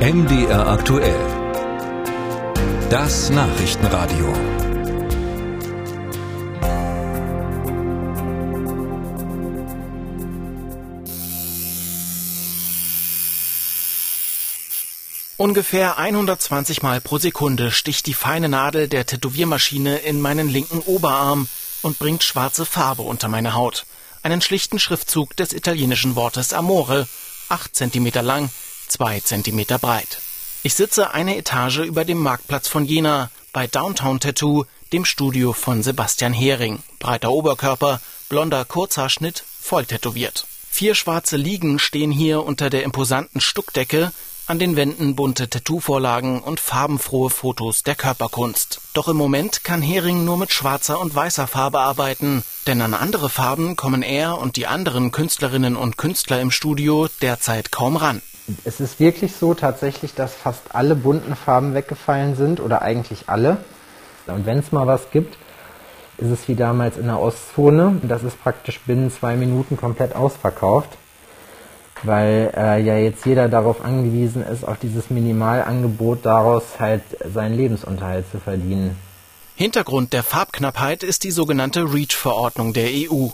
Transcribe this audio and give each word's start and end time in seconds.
MDR 0.00 0.66
aktuell. 0.66 1.20
Das 2.88 3.28
Nachrichtenradio. 3.28 4.32
Ungefähr 15.36 15.98
120 15.98 16.82
Mal 16.82 17.02
pro 17.02 17.18
Sekunde 17.18 17.70
sticht 17.70 18.06
die 18.06 18.14
feine 18.14 18.48
Nadel 18.48 18.88
der 18.88 19.04
Tätowiermaschine 19.04 19.98
in 19.98 20.18
meinen 20.18 20.48
linken 20.48 20.78
Oberarm 20.78 21.46
und 21.82 21.98
bringt 21.98 22.24
schwarze 22.24 22.64
Farbe 22.64 23.02
unter 23.02 23.28
meine 23.28 23.52
Haut. 23.52 23.84
Einen 24.22 24.40
schlichten 24.40 24.78
Schriftzug 24.78 25.36
des 25.36 25.52
italienischen 25.52 26.16
Wortes 26.16 26.54
Amore, 26.54 27.06
acht 27.50 27.76
Zentimeter 27.76 28.22
lang, 28.22 28.48
zwei 28.90 29.20
Zentimeter 29.20 29.78
breit. 29.78 30.20
Ich 30.62 30.74
sitze 30.74 31.12
eine 31.12 31.36
Etage 31.36 31.78
über 31.78 32.04
dem 32.04 32.18
Marktplatz 32.18 32.68
von 32.68 32.84
Jena 32.84 33.30
bei 33.52 33.66
Downtown 33.66 34.20
Tattoo, 34.20 34.64
dem 34.92 35.04
Studio 35.04 35.52
von 35.52 35.82
Sebastian 35.82 36.32
Hering. 36.32 36.82
Breiter 36.98 37.30
Oberkörper, 37.30 38.00
blonder 38.28 38.64
Kurzhaarschnitt, 38.64 39.44
voll 39.60 39.86
tätowiert. 39.86 40.46
Vier 40.70 40.94
schwarze 40.94 41.36
Liegen 41.36 41.78
stehen 41.78 42.12
hier 42.12 42.44
unter 42.44 42.70
der 42.70 42.84
imposanten 42.84 43.40
Stuckdecke, 43.40 44.12
an 44.46 44.58
den 44.58 44.74
Wänden 44.74 45.14
bunte 45.14 45.48
Tattoo-Vorlagen 45.48 46.40
und 46.40 46.58
farbenfrohe 46.58 47.30
Fotos 47.30 47.84
der 47.84 47.94
Körperkunst. 47.94 48.80
Doch 48.94 49.06
im 49.06 49.16
Moment 49.16 49.62
kann 49.62 49.80
Hering 49.80 50.24
nur 50.24 50.36
mit 50.36 50.52
schwarzer 50.52 50.98
und 50.98 51.14
weißer 51.14 51.46
Farbe 51.46 51.78
arbeiten, 51.78 52.42
denn 52.66 52.82
an 52.82 52.94
andere 52.94 53.30
Farben 53.30 53.76
kommen 53.76 54.02
er 54.02 54.38
und 54.38 54.56
die 54.56 54.66
anderen 54.66 55.12
Künstlerinnen 55.12 55.76
und 55.76 55.96
Künstler 55.96 56.40
im 56.40 56.50
Studio 56.50 57.08
derzeit 57.22 57.70
kaum 57.70 57.96
ran. 57.96 58.22
Es 58.64 58.80
ist 58.80 59.00
wirklich 59.00 59.34
so 59.36 59.54
tatsächlich, 59.54 60.14
dass 60.14 60.34
fast 60.34 60.74
alle 60.74 60.94
bunten 60.94 61.36
Farben 61.36 61.74
weggefallen 61.74 62.36
sind 62.36 62.60
oder 62.60 62.82
eigentlich 62.82 63.28
alle. 63.28 63.58
Und 64.26 64.46
wenn 64.46 64.58
es 64.58 64.72
mal 64.72 64.86
was 64.86 65.10
gibt, 65.10 65.36
ist 66.18 66.30
es 66.30 66.48
wie 66.48 66.54
damals 66.54 66.96
in 66.96 67.06
der 67.06 67.20
Ostzone. 67.20 68.00
Das 68.02 68.22
ist 68.22 68.40
praktisch 68.42 68.80
binnen 68.80 69.10
zwei 69.10 69.36
Minuten 69.36 69.76
komplett 69.76 70.14
ausverkauft 70.14 70.96
weil 72.02 72.52
äh, 72.56 72.82
ja 72.82 72.96
jetzt 72.96 73.26
jeder 73.26 73.48
darauf 73.48 73.84
angewiesen 73.84 74.42
ist, 74.42 74.64
auf 74.64 74.78
dieses 74.78 75.10
Minimalangebot 75.10 76.24
daraus 76.24 76.64
halt 76.78 77.02
seinen 77.32 77.56
Lebensunterhalt 77.56 78.30
zu 78.30 78.38
verdienen. 78.38 78.96
Hintergrund 79.54 80.12
der 80.12 80.22
Farbknappheit 80.22 81.02
ist 81.02 81.24
die 81.24 81.30
sogenannte 81.30 81.92
REACH-Verordnung 81.92 82.72
der 82.72 82.88
EU. 82.88 83.28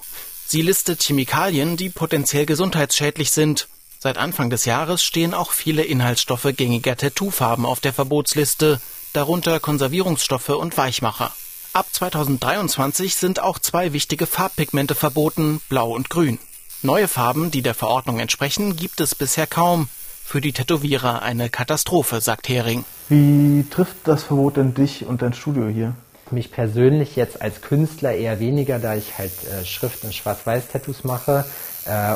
Sie 0.47 0.63
listet 0.63 1.03
Chemikalien, 1.03 1.77
die 1.77 1.89
potenziell 1.89 2.47
gesundheitsschädlich 2.47 3.31
sind. 3.31 3.69
Seit 4.07 4.19
Anfang 4.19 4.51
des 4.51 4.67
Jahres 4.67 5.03
stehen 5.03 5.35
auch 5.35 5.51
viele 5.51 5.83
Inhaltsstoffe 5.83 6.47
gängiger 6.57 6.97
Tattoofarben 6.97 7.67
auf 7.67 7.81
der 7.81 7.93
Verbotsliste, 7.93 8.81
darunter 9.13 9.59
Konservierungsstoffe 9.59 10.51
und 10.51 10.79
Weichmacher. 10.79 11.33
Ab 11.73 11.87
2023 11.91 13.17
sind 13.17 13.41
auch 13.41 13.59
zwei 13.59 13.93
wichtige 13.93 14.29
Farbpigmente 14.29 14.95
verboten, 14.95 15.61
blau 15.69 15.91
und 15.91 16.09
grün. 16.09 16.39
Neue 16.83 17.09
Farben, 17.09 17.51
die 17.51 17.63
der 17.63 17.75
Verordnung 17.75 18.21
entsprechen, 18.21 18.77
gibt 18.77 19.01
es 19.01 19.17
bisher 19.17 19.49
kaum. 19.49 19.89
Für 20.25 20.41
die 20.41 20.53
Tätowierer 20.53 21.23
eine 21.23 21.51
Katastrophe, 21.51 22.21
sagt 22.21 22.49
Hering. 22.49 22.85
Wie 23.09 23.67
trifft 23.69 23.97
das 24.05 24.23
Verbot 24.23 24.57
denn 24.57 24.73
dich 24.73 25.05
und 25.05 25.21
dein 25.21 25.33
Studio 25.33 25.67
hier? 25.67 25.97
Mich 26.31 26.53
persönlich 26.53 27.17
jetzt 27.17 27.43
als 27.43 27.61
Künstler 27.61 28.13
eher 28.13 28.39
weniger, 28.39 28.79
da 28.79 28.95
ich 28.95 29.19
halt 29.19 29.33
äh, 29.51 29.65
Schrift- 29.65 30.05
und 30.05 30.15
Schwarz-Weiß-Tattoos 30.15 31.03
mache 31.03 31.45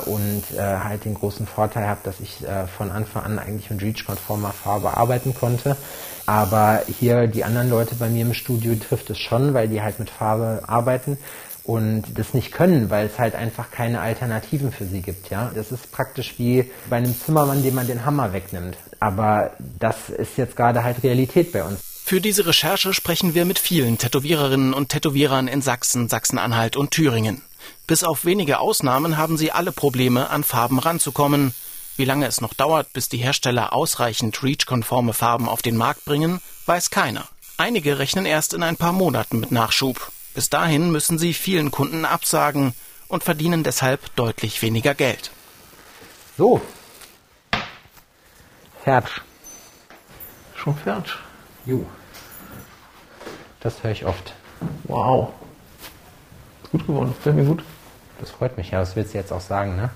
und 0.07 0.43
äh, 0.57 0.61
halt 0.61 1.05
den 1.05 1.15
großen 1.15 1.47
Vorteil 1.47 1.87
habe, 1.87 2.01
dass 2.05 2.21
ich 2.21 2.47
äh, 2.47 2.67
von 2.67 2.91
Anfang 2.91 3.25
an 3.25 3.39
eigentlich 3.39 3.71
mit 3.71 3.83
REACH-konformer 3.83 4.53
Farbe 4.53 4.97
arbeiten 4.97 5.35
konnte. 5.35 5.77
Aber 6.27 6.83
hier 6.99 7.27
die 7.27 7.45
anderen 7.45 7.71
Leute 7.71 7.95
bei 7.97 8.09
mir 8.09 8.23
im 8.23 8.35
Studio 8.35 8.75
trifft 8.77 9.11
es 9.11 9.19
schon, 9.19 9.55
weil 9.55 9.69
die 9.69 9.83
halt 9.83 9.99
mit 9.99 10.11
Farbe 10.11 10.63
arbeiten 10.67 11.19
und 11.65 12.05
das 12.15 12.35
nicht 12.35 12.53
können, 12.53 12.91
weil 12.91 13.07
es 13.07 13.19
halt 13.19 13.35
einfach 13.35 13.71
keine 13.71 14.01
Alternativen 14.01 14.73
für 14.73 14.87
sie 14.87 15.03
gibt. 15.03 15.31
Ja, 15.31 15.51
das 15.55 15.73
ist 15.73 15.93
praktisch 15.93 16.35
wie 16.39 16.71
bei 16.89 16.97
einem 16.97 17.19
Zimmermann, 17.19 17.63
dem 17.63 17.75
man 17.75 17.87
den 17.87 18.05
Hammer 18.05 18.33
wegnimmt. 18.33 18.77
Aber 18.99 19.53
das 19.79 20.11
ist 20.11 20.37
jetzt 20.37 20.57
gerade 20.57 20.85
halt 20.85 21.03
Realität 21.03 21.53
bei 21.53 21.63
uns. 21.63 21.81
Für 22.05 22.21
diese 22.21 22.47
Recherche 22.47 22.93
sprechen 22.93 23.35
wir 23.35 23.45
mit 23.45 23.61
vielen 23.61 23.99
Tätowiererinnen 23.99 24.75
und 24.75 24.89
Tätowierern 24.89 25.47
in 25.47 25.63
Sachsen, 25.63 26.09
Sachsen-Anhalt 26.09 26.77
und 26.77 26.91
Thüringen. 26.91 27.43
Bis 27.87 28.05
auf 28.05 28.25
wenige 28.25 28.61
Ausnahmen 28.61 29.17
haben 29.17 29.37
sie 29.37 29.53
alle 29.53 29.73
Probleme, 29.73 30.31
an 30.31 30.45
Farben 30.45 30.79
ranzukommen. 30.79 31.55
Wie 31.97 32.05
lange 32.05 32.27
es 32.27 32.41
noch 32.41 32.55
dauert, 32.55 32.93
bis 32.93 33.09
die 33.09 33.19
Hersteller 33.19 33.73
ausreichend 33.73 34.43
REACH-konforme 34.43 35.13
Farben 35.13 35.49
auf 35.49 35.61
den 35.63 35.77
Markt 35.77 36.05
bringen, 36.05 36.41
weiß 36.67 36.91
keiner. 36.91 37.29
Einige 37.57 37.99
rechnen 37.99 38.27
erst 38.27 38.55
in 38.55 38.63
ein 38.63 38.77
paar 38.77 38.93
Monaten 38.93 39.41
mit 39.41 39.51
Nachschub. 39.53 40.11
Bis 40.35 40.49
dahin 40.49 40.91
müssen 40.93 41.19
sie 41.19 41.35
vielen 41.35 41.71
Kunden 41.71 42.05
absagen 42.05 42.75
und 43.09 43.25
verdienen 43.25 43.65
deshalb 43.65 44.15
deutlich 44.17 44.63
weniger 44.63 44.95
Geld. 44.95 45.31
So. 46.39 46.63
Fertig. 48.83 49.11
Schon 50.55 50.77
fertig. 50.77 51.13
Jo. 51.67 51.85
Das 53.61 53.83
höre 53.83 53.91
ich 53.91 54.07
oft. 54.07 54.33
Wow. 54.85 55.35
Gut 56.71 56.87
geworden, 56.87 57.15
gefällt 57.17 57.37
mir 57.37 57.45
gut. 57.45 57.63
Das 58.21 58.31
freut 58.31 58.57
mich, 58.57 58.71
ja, 58.71 58.81
das 58.81 58.97
willst 58.97 59.15
du 59.15 59.19
jetzt 59.19 59.33
auch 59.33 59.41
sagen, 59.41 59.77
ne? 59.77 59.91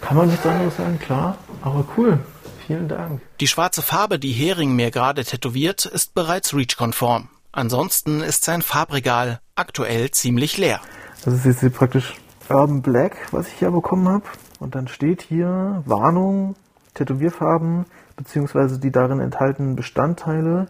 Kann 0.00 0.16
man 0.16 0.28
nichts 0.28 0.46
anderes 0.46 0.76
sagen, 0.76 0.98
klar, 0.98 1.36
aber 1.62 1.84
cool. 1.96 2.18
Vielen 2.66 2.88
Dank. 2.88 3.20
Die 3.40 3.46
schwarze 3.46 3.82
Farbe, 3.82 4.18
die 4.18 4.32
Hering 4.32 4.74
mir 4.74 4.90
gerade 4.90 5.24
tätowiert, 5.24 5.86
ist 5.86 6.14
bereits 6.14 6.54
REACH-konform. 6.54 7.28
Ansonsten 7.52 8.20
ist 8.20 8.44
sein 8.44 8.62
Farbregal 8.62 9.40
aktuell 9.54 10.10
ziemlich 10.10 10.58
leer. 10.58 10.80
Das 11.24 11.34
ist 11.34 11.44
jetzt 11.44 11.60
hier 11.60 11.70
praktisch 11.70 12.14
Urban 12.48 12.82
Black, 12.82 13.16
was 13.32 13.48
ich 13.48 13.54
hier 13.54 13.70
bekommen 13.70 14.08
habe. 14.08 14.24
Und 14.60 14.74
dann 14.74 14.88
steht 14.88 15.22
hier 15.22 15.82
Warnung, 15.86 16.56
Tätowierfarben 16.94 17.86
bzw. 18.16 18.78
die 18.78 18.90
darin 18.90 19.20
enthaltenen 19.20 19.76
Bestandteile 19.76 20.68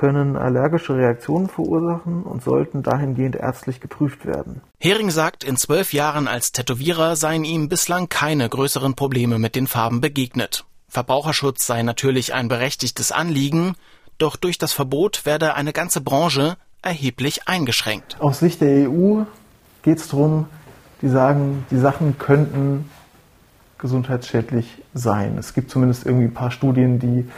können 0.00 0.36
allergische 0.36 0.96
Reaktionen 0.96 1.50
verursachen 1.50 2.22
und 2.22 2.42
sollten 2.42 2.82
dahingehend 2.82 3.36
ärztlich 3.36 3.80
geprüft 3.80 4.24
werden. 4.24 4.62
Hering 4.78 5.10
sagt, 5.10 5.44
in 5.44 5.58
zwölf 5.58 5.92
Jahren 5.92 6.26
als 6.26 6.52
Tätowierer 6.52 7.16
seien 7.16 7.44
ihm 7.44 7.68
bislang 7.68 8.08
keine 8.08 8.48
größeren 8.48 8.94
Probleme 8.94 9.38
mit 9.38 9.54
den 9.54 9.66
Farben 9.66 10.00
begegnet. 10.00 10.64
Verbraucherschutz 10.88 11.66
sei 11.66 11.82
natürlich 11.82 12.32
ein 12.32 12.48
berechtigtes 12.48 13.12
Anliegen, 13.12 13.74
doch 14.16 14.36
durch 14.36 14.56
das 14.56 14.72
Verbot 14.72 15.26
werde 15.26 15.54
eine 15.54 15.74
ganze 15.74 16.00
Branche 16.00 16.56
erheblich 16.80 17.46
eingeschränkt. 17.46 18.16
Aus 18.20 18.38
Sicht 18.40 18.62
der 18.62 18.90
EU 18.90 19.24
geht 19.82 19.98
es 19.98 20.08
darum, 20.08 20.46
die 21.02 21.10
sagen, 21.10 21.66
die 21.70 21.78
Sachen 21.78 22.16
könnten 22.18 22.90
gesundheitsschädlich 23.76 24.78
sein. 24.94 25.36
Es 25.36 25.52
gibt 25.52 25.70
zumindest 25.70 26.06
irgendwie 26.06 26.26
ein 26.26 26.34
paar 26.34 26.50
Studien, 26.50 26.98
die 26.98 27.28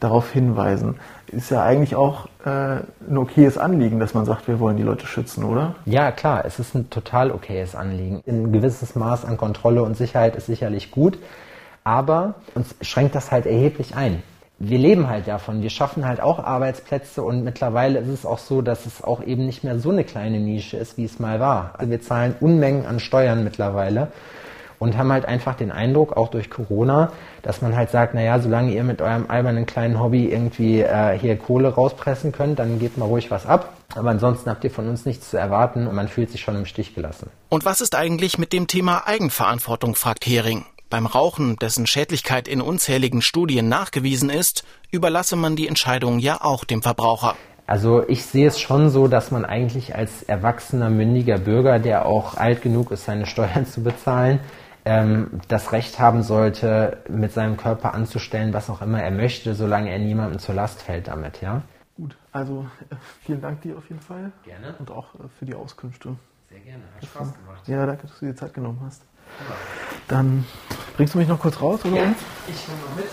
darauf 0.00 0.30
hinweisen. 0.32 0.96
Ist 1.28 1.50
ja 1.50 1.62
eigentlich 1.62 1.94
auch 1.94 2.26
äh, 2.44 2.80
ein 3.08 3.16
okayes 3.16 3.58
Anliegen, 3.58 4.00
dass 4.00 4.14
man 4.14 4.24
sagt, 4.24 4.48
wir 4.48 4.58
wollen 4.58 4.76
die 4.76 4.82
Leute 4.82 5.06
schützen, 5.06 5.44
oder? 5.44 5.76
Ja, 5.84 6.10
klar, 6.10 6.44
es 6.44 6.58
ist 6.58 6.74
ein 6.74 6.90
total 6.90 7.30
okayes 7.30 7.74
Anliegen. 7.74 8.22
Ein 8.26 8.52
gewisses 8.52 8.94
Maß 8.96 9.24
an 9.24 9.36
Kontrolle 9.36 9.82
und 9.82 9.96
Sicherheit 9.96 10.36
ist 10.36 10.46
sicherlich 10.46 10.90
gut, 10.90 11.18
aber 11.84 12.34
uns 12.54 12.74
schränkt 12.80 13.14
das 13.14 13.30
halt 13.30 13.46
erheblich 13.46 13.94
ein 13.94 14.22
wir 14.60 14.78
leben 14.78 15.08
halt 15.08 15.26
davon. 15.26 15.62
Wir 15.62 15.70
schaffen 15.70 16.06
halt 16.06 16.20
auch 16.20 16.38
Arbeitsplätze 16.38 17.22
und 17.22 17.42
mittlerweile 17.42 17.98
ist 17.98 18.08
es 18.08 18.26
auch 18.26 18.38
so, 18.38 18.60
dass 18.60 18.84
es 18.84 19.02
auch 19.02 19.22
eben 19.22 19.46
nicht 19.46 19.64
mehr 19.64 19.78
so 19.78 19.90
eine 19.90 20.04
kleine 20.04 20.38
Nische 20.38 20.76
ist, 20.76 20.98
wie 20.98 21.04
es 21.04 21.18
mal 21.18 21.40
war. 21.40 21.72
Also 21.78 21.90
wir 21.90 22.02
zahlen 22.02 22.36
Unmengen 22.40 22.84
an 22.84 23.00
Steuern 23.00 23.42
mittlerweile 23.42 24.08
und 24.80 24.96
haben 24.96 25.12
halt 25.12 25.26
einfach 25.26 25.54
den 25.54 25.70
Eindruck, 25.70 26.16
auch 26.16 26.28
durch 26.28 26.50
Corona, 26.50 27.12
dass 27.42 27.62
man 27.62 27.76
halt 27.76 27.90
sagt, 27.90 28.14
naja, 28.14 28.40
solange 28.40 28.72
ihr 28.72 28.82
mit 28.82 29.00
eurem 29.00 29.26
albernen 29.28 29.66
kleinen 29.66 30.00
Hobby 30.00 30.24
irgendwie 30.24 30.80
äh, 30.80 31.16
hier 31.16 31.36
Kohle 31.36 31.68
rauspressen 31.68 32.32
könnt, 32.32 32.58
dann 32.58 32.80
gebt 32.80 32.96
mal 32.96 33.04
ruhig 33.04 33.30
was 33.30 33.46
ab. 33.46 33.74
Aber 33.94 34.10
ansonsten 34.10 34.48
habt 34.50 34.64
ihr 34.64 34.70
von 34.70 34.88
uns 34.88 35.04
nichts 35.04 35.30
zu 35.30 35.36
erwarten 35.36 35.86
und 35.86 35.94
man 35.94 36.08
fühlt 36.08 36.30
sich 36.30 36.40
schon 36.40 36.56
im 36.56 36.64
Stich 36.64 36.94
gelassen. 36.94 37.30
Und 37.50 37.64
was 37.64 37.80
ist 37.80 37.94
eigentlich 37.94 38.38
mit 38.38 38.52
dem 38.52 38.66
Thema 38.66 39.06
Eigenverantwortung, 39.06 39.94
fragt 39.94 40.26
Hering. 40.26 40.64
Beim 40.88 41.06
Rauchen, 41.06 41.56
dessen 41.56 41.86
Schädlichkeit 41.86 42.48
in 42.48 42.60
unzähligen 42.60 43.22
Studien 43.22 43.68
nachgewiesen 43.68 44.30
ist, 44.30 44.64
überlasse 44.90 45.36
man 45.36 45.56
die 45.56 45.68
Entscheidung 45.68 46.18
ja 46.18 46.40
auch 46.40 46.64
dem 46.64 46.82
Verbraucher. 46.82 47.36
Also 47.66 48.02
ich 48.08 48.24
sehe 48.24 48.48
es 48.48 48.58
schon 48.58 48.90
so, 48.90 49.06
dass 49.06 49.30
man 49.30 49.44
eigentlich 49.44 49.94
als 49.94 50.24
erwachsener, 50.24 50.90
mündiger 50.90 51.38
Bürger, 51.38 51.78
der 51.78 52.06
auch 52.06 52.36
alt 52.36 52.62
genug 52.62 52.90
ist, 52.90 53.04
seine 53.04 53.26
Steuern 53.26 53.64
zu 53.72 53.84
bezahlen, 53.84 54.40
ähm, 54.84 55.40
das 55.48 55.72
Recht 55.72 55.98
haben 55.98 56.22
sollte, 56.22 56.98
mit 57.08 57.32
seinem 57.32 57.56
Körper 57.56 57.94
anzustellen, 57.94 58.52
was 58.52 58.70
auch 58.70 58.82
immer 58.82 59.02
er 59.02 59.10
möchte, 59.10 59.54
solange 59.54 59.90
er 59.90 59.98
niemandem 59.98 60.38
zur 60.38 60.54
Last 60.54 60.82
fällt 60.82 61.08
damit, 61.08 61.40
ja? 61.40 61.62
Gut, 61.96 62.16
also 62.32 62.66
äh, 62.90 62.96
vielen 63.24 63.42
Dank 63.42 63.60
dir 63.62 63.76
auf 63.76 63.88
jeden 63.88 64.00
Fall. 64.00 64.32
Gerne. 64.44 64.74
Und 64.78 64.90
auch 64.90 65.14
äh, 65.14 65.28
für 65.38 65.44
die 65.44 65.54
Auskünfte. 65.54 66.16
Sehr 66.48 66.60
gerne, 66.60 66.82
hat 66.96 67.04
Spaß 67.04 67.34
gemacht. 67.34 67.68
Ja, 67.68 67.86
danke, 67.86 68.06
dass 68.06 68.18
du 68.18 68.26
dir 68.26 68.34
Zeit 68.34 68.54
genommen 68.54 68.80
hast. 68.84 69.02
Genau. 69.38 69.54
Dann 70.08 70.44
bringst 70.96 71.14
du 71.14 71.18
mich 71.18 71.28
noch 71.28 71.38
kurz 71.38 71.60
raus, 71.60 71.84
oder? 71.84 71.96
Ja, 71.96 72.02
uns? 72.04 72.16
ich 72.48 72.68
nehme 72.68 72.80
noch 72.80 72.96
mit. 72.96 73.06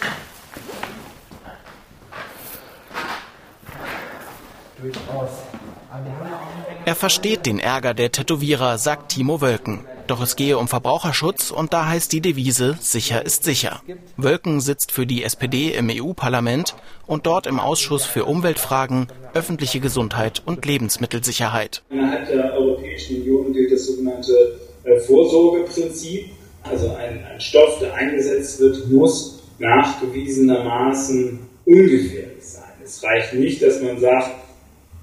Er 6.85 6.95
versteht 6.95 7.45
den 7.45 7.59
Ärger 7.59 7.93
der 7.93 8.11
Tätowierer, 8.11 8.77
sagt 8.77 9.09
Timo 9.09 9.41
Wölken. 9.41 9.85
Doch 10.07 10.21
es 10.21 10.37
gehe 10.37 10.57
um 10.57 10.69
Verbraucherschutz 10.69 11.51
und 11.51 11.73
da 11.73 11.85
heißt 11.85 12.13
die 12.13 12.21
Devise 12.21 12.77
sicher 12.79 13.25
ist 13.25 13.43
sicher. 13.43 13.81
Wölken 14.15 14.61
sitzt 14.61 14.93
für 14.93 15.05
die 15.05 15.23
SPD 15.23 15.71
im 15.71 15.89
EU-Parlament 15.91 16.75
und 17.05 17.25
dort 17.25 17.45
im 17.45 17.59
Ausschuss 17.59 18.05
für 18.05 18.23
Umweltfragen, 18.23 19.07
öffentliche 19.33 19.81
Gesundheit 19.81 20.41
und 20.45 20.65
Lebensmittelsicherheit. 20.65 21.83
Innerhalb 21.89 22.25
der 22.25 22.53
Europäischen 22.53 23.17
Union 23.17 23.51
gilt 23.51 23.73
das 23.73 23.85
sogenannte 23.85 24.59
äh, 24.85 24.97
Vorsorgeprinzip. 25.01 26.27
Also 26.63 26.95
ein, 26.95 27.25
ein 27.25 27.41
Stoff, 27.41 27.79
der 27.79 27.93
eingesetzt 27.93 28.61
wird, 28.61 28.89
muss 28.89 29.43
nachgewiesenermaßen 29.59 31.39
ungefährlich 31.65 32.43
sein. 32.43 32.63
Es 32.81 33.03
reicht 33.03 33.33
nicht, 33.33 33.61
dass 33.61 33.81
man 33.81 33.99
sagt, 33.99 34.31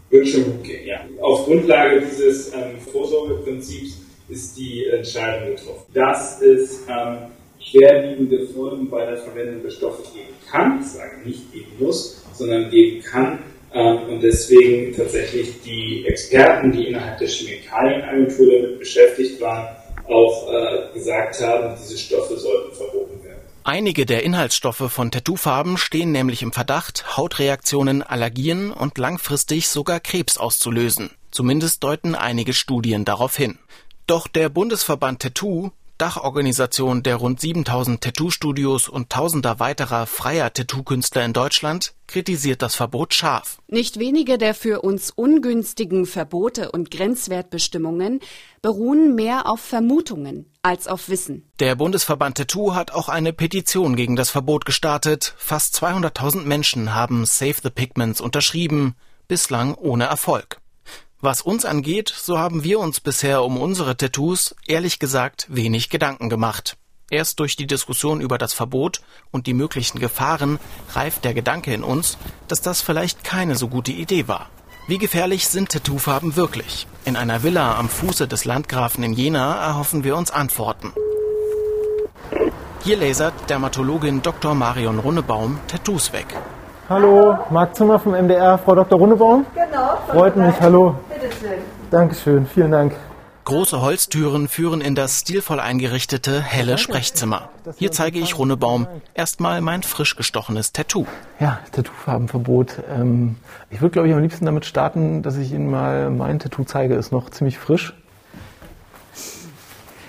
wird 0.09 0.29
schon 0.29 0.45
gut 0.45 0.65
gehen. 0.65 0.87
Ja. 0.87 1.00
Auf 1.21 1.45
Grundlage 1.45 2.03
dieses 2.11 2.55
ähm, 2.55 2.79
Vorsorgeprinzips 2.91 4.04
ist 4.29 4.56
die 4.56 4.87
Entscheidung 4.87 5.55
getroffen. 5.55 5.93
Dass 5.93 6.41
es 6.41 6.81
ähm, 6.88 7.31
schwerwiegende 7.61 8.47
Folgen 8.49 8.88
bei 8.88 9.05
der 9.06 9.17
Verwendung 9.19 9.62
des 9.62 9.75
Stoffes 9.75 10.12
geben 10.12 10.35
kann, 10.50 10.81
ich 10.81 10.87
sage 10.87 11.21
nicht 11.25 11.53
geben 11.53 11.73
muss, 11.79 12.25
sondern 12.32 12.71
geben 12.71 13.03
kann. 13.03 13.38
Ähm, 13.73 13.99
und 14.09 14.23
deswegen 14.23 14.94
tatsächlich 14.94 15.61
die 15.62 16.06
Experten, 16.06 16.73
die 16.73 16.88
innerhalb 16.88 17.19
der 17.19 17.29
Chemikalienagentur 17.29 18.47
damit 18.53 18.79
beschäftigt 18.79 19.41
waren, 19.41 19.76
auch 20.09 20.53
äh, 20.53 20.93
gesagt 20.94 21.41
haben, 21.41 21.75
diese 21.82 21.99
Stoffe 21.99 22.37
sollten 22.37 22.75
verboten 22.75 23.25
werden. 23.25 23.41
Einige 23.65 24.05
der 24.05 24.23
Inhaltsstoffe 24.23 24.93
von 24.93 25.11
Tattoofarben 25.11 25.79
stehen 25.79 26.12
nämlich 26.12 26.43
im 26.43 26.53
Verdacht, 26.53 27.17
Hautreaktionen, 27.17 28.03
Allergien 28.03 28.71
und 28.71 28.99
langfristig 28.99 29.69
sogar 29.69 30.00
Krebs 30.00 30.37
auszulösen. 30.37 31.11
Zumindest 31.31 31.82
deuten 31.82 32.15
einige 32.15 32.53
Studien 32.53 33.05
darauf 33.05 33.37
hin. 33.37 33.59
Doch 34.06 34.29
der 34.29 34.51
Bundesverband 34.51 35.23
Tattoo, 35.23 35.71
Dachorganisation 35.97 37.03
der 37.03 37.17
rund 37.17 37.41
7000 37.41 38.03
Tattoo-Studios 38.03 38.89
und 38.89 39.09
tausender 39.09 39.61
weiterer 39.61 40.06
freier 40.06 40.53
Tattoo-Künstler 40.53 41.25
in 41.25 41.33
Deutschland, 41.33 41.95
kritisiert 42.06 42.61
das 42.61 42.75
Verbot 42.75 43.15
scharf. 43.15 43.62
Nicht 43.67 43.99
wenige 43.99 44.37
der 44.37 44.55
für 44.55 44.83
uns 44.83 45.11
ungünstigen 45.11 46.05
Verbote 46.05 46.71
und 46.73 46.91
Grenzwertbestimmungen 46.91 48.21
beruhen 48.61 49.15
mehr 49.15 49.49
auf 49.49 49.61
Vermutungen 49.61 50.53
als 50.61 50.87
auf 50.87 51.09
Wissen. 51.09 51.50
Der 51.59 51.75
Bundesverband 51.75 52.37
Tattoo 52.37 52.75
hat 52.75 52.91
auch 52.91 53.09
eine 53.09 53.33
Petition 53.33 53.97
gegen 53.97 54.17
das 54.17 54.29
Verbot 54.29 54.67
gestartet. 54.67 55.35
Fast 55.39 55.83
200.000 55.83 56.43
Menschen 56.43 56.95
haben 56.95 57.25
Save 57.25 57.57
the 57.62 57.71
Pigments 57.71 58.21
unterschrieben, 58.21 58.97
bislang 59.29 59.75
ohne 59.75 60.05
Erfolg. 60.05 60.61
Was 61.26 61.41
uns 61.41 61.65
angeht, 61.65 62.12
so 62.15 62.38
haben 62.38 62.65
wir 62.65 62.79
uns 62.81 63.00
bisher 63.00 63.44
um 63.44 63.56
unsere 63.56 63.97
Tattoos 63.97 64.55
ehrlich 64.67 64.99
gesagt 64.99 65.47
wenig 65.49 65.88
Gedanken 65.88 66.29
gemacht. 66.29 66.76
Erst 67.11 67.41
durch 67.41 67.56
die 67.56 67.67
Diskussion 67.67 68.21
über 68.21 68.37
das 68.37 68.53
Verbot 68.53 69.00
und 69.31 69.47
die 69.47 69.55
möglichen 69.55 70.00
Gefahren 70.00 70.59
reift 70.93 71.25
der 71.25 71.32
Gedanke 71.32 71.73
in 71.73 71.82
uns, 71.82 72.19
dass 72.47 72.61
das 72.61 72.82
vielleicht 72.82 73.25
keine 73.25 73.55
so 73.55 73.69
gute 73.69 73.91
Idee 73.91 74.29
war. 74.29 74.50
Wie 74.87 74.99
gefährlich 74.99 75.49
sind 75.49 75.71
Tattoofarben 75.71 76.37
wirklich? 76.37 76.87
In 77.06 77.17
einer 77.17 77.43
Villa 77.43 77.79
am 77.79 77.88
Fuße 77.88 78.29
des 78.29 78.44
Landgrafen 78.44 79.03
in 79.03 79.15
Jena 79.15 79.65
erhoffen 79.65 80.05
wir 80.05 80.19
uns 80.19 80.31
Antworten. 80.31 80.93
Hier 82.82 82.99
lasert 82.99 83.49
Dermatologin 83.49 84.21
Dr. 84.21 84.55
Marion 84.55 84.99
Runnebaum 84.99 85.59
Tattoos 85.69 86.12
weg. 86.12 86.26
Hallo, 86.87 87.38
Marc 87.49 87.75
Zimmer 87.76 87.99
vom 87.99 88.12
MDR, 88.12 88.59
Frau 88.59 88.75
Dr. 88.75 88.99
Runnebaum. 88.99 89.47
Genau. 89.55 89.97
Freut 90.06 90.37
mich, 90.37 90.61
hallo. 90.61 90.94
Dankeschön, 91.91 92.47
vielen 92.47 92.71
Dank. 92.71 92.95
Große 93.45 93.83
Holztüren 93.83 94.49
führen 94.49 94.81
in 94.81 94.95
das 94.95 95.21
stilvoll 95.21 95.61
eingerichtete, 95.61 96.41
helle 96.41 96.79
Sprechzimmer. 96.79 97.51
Hier 97.77 97.93
zeige 97.93 98.19
ich 98.19 98.39
Runnebaum 98.39 98.87
erstmal 99.13 99.61
mein 99.61 99.83
frisch 99.83 100.17
gestochenes 100.17 100.73
Tattoo. 100.73 101.05
Ja, 101.41 101.61
Tattoofarbenverbot. 101.73 102.83
Ähm, 102.91 103.37
ich 103.71 103.83
würde, 103.83 103.93
glaube 103.93 104.09
ich, 104.09 104.15
am 104.15 104.23
liebsten 104.23 104.47
damit 104.47 104.65
starten, 104.65 105.23
dass 105.23 105.37
ich 105.37 105.53
Ihnen 105.53 105.71
mal 105.71 106.09
mein 106.09 106.39
Tattoo 106.39 106.65
zeige. 106.65 106.95
Ist 106.95 107.13
noch 107.13 107.29
ziemlich 107.29 107.59
frisch. 107.59 107.93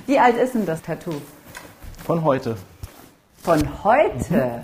Wie 0.06 0.18
alt 0.18 0.38
ist 0.38 0.54
denn 0.54 0.66
das 0.66 0.81
Tattoo? 0.81 1.22
Von 2.06 2.24
heute. 2.24 2.56
Von 3.44 3.83
heute. 3.83 4.63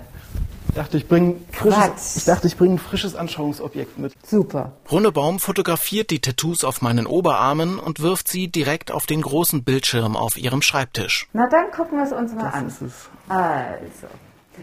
Ich 0.72 0.76
dachte, 0.76 0.96
ich 0.96 1.06
bringe 1.06 1.34
frisches, 1.52 2.16
ich 2.16 2.24
dachte, 2.24 2.46
ich 2.46 2.56
bringe 2.56 2.76
ein 2.76 2.78
frisches 2.78 3.14
Anschauungsobjekt 3.14 3.98
mit. 3.98 4.14
Super. 4.26 4.72
Runnebaum 4.90 5.38
fotografiert 5.38 6.10
die 6.10 6.20
Tattoos 6.20 6.64
auf 6.64 6.80
meinen 6.80 7.06
Oberarmen 7.06 7.78
und 7.78 8.00
wirft 8.00 8.26
sie 8.26 8.48
direkt 8.48 8.90
auf 8.90 9.04
den 9.04 9.20
großen 9.20 9.64
Bildschirm 9.64 10.16
auf 10.16 10.38
ihrem 10.38 10.62
Schreibtisch. 10.62 11.28
Na 11.34 11.46
dann 11.50 11.70
gucken 11.72 11.98
wir 11.98 12.04
es 12.04 12.12
uns 12.12 12.32
mal 12.32 12.48
an. 12.48 12.64
Das 12.64 12.80
ist 12.80 13.10
Also, 13.28 14.06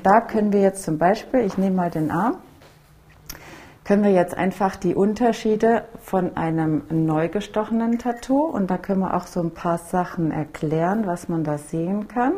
da 0.01 0.21
können 0.21 0.51
wir 0.51 0.61
jetzt 0.61 0.81
zum 0.81 0.97
Beispiel, 0.97 1.41
ich 1.41 1.59
nehme 1.59 1.75
mal 1.75 1.91
den 1.91 2.09
Arm, 2.09 2.37
können 3.83 4.03
wir 4.03 4.11
jetzt 4.11 4.35
einfach 4.35 4.77
die 4.77 4.95
Unterschiede 4.95 5.85
von 6.01 6.35
einem 6.35 6.85
neu 6.89 7.29
gestochenen 7.29 7.99
Tattoo 7.99 8.45
und 8.45 8.71
da 8.71 8.79
können 8.79 9.01
wir 9.01 9.15
auch 9.15 9.27
so 9.27 9.41
ein 9.41 9.51
paar 9.51 9.77
Sachen 9.77 10.31
erklären, 10.31 11.05
was 11.05 11.29
man 11.29 11.43
da 11.43 11.59
sehen 11.59 12.07
kann. 12.07 12.33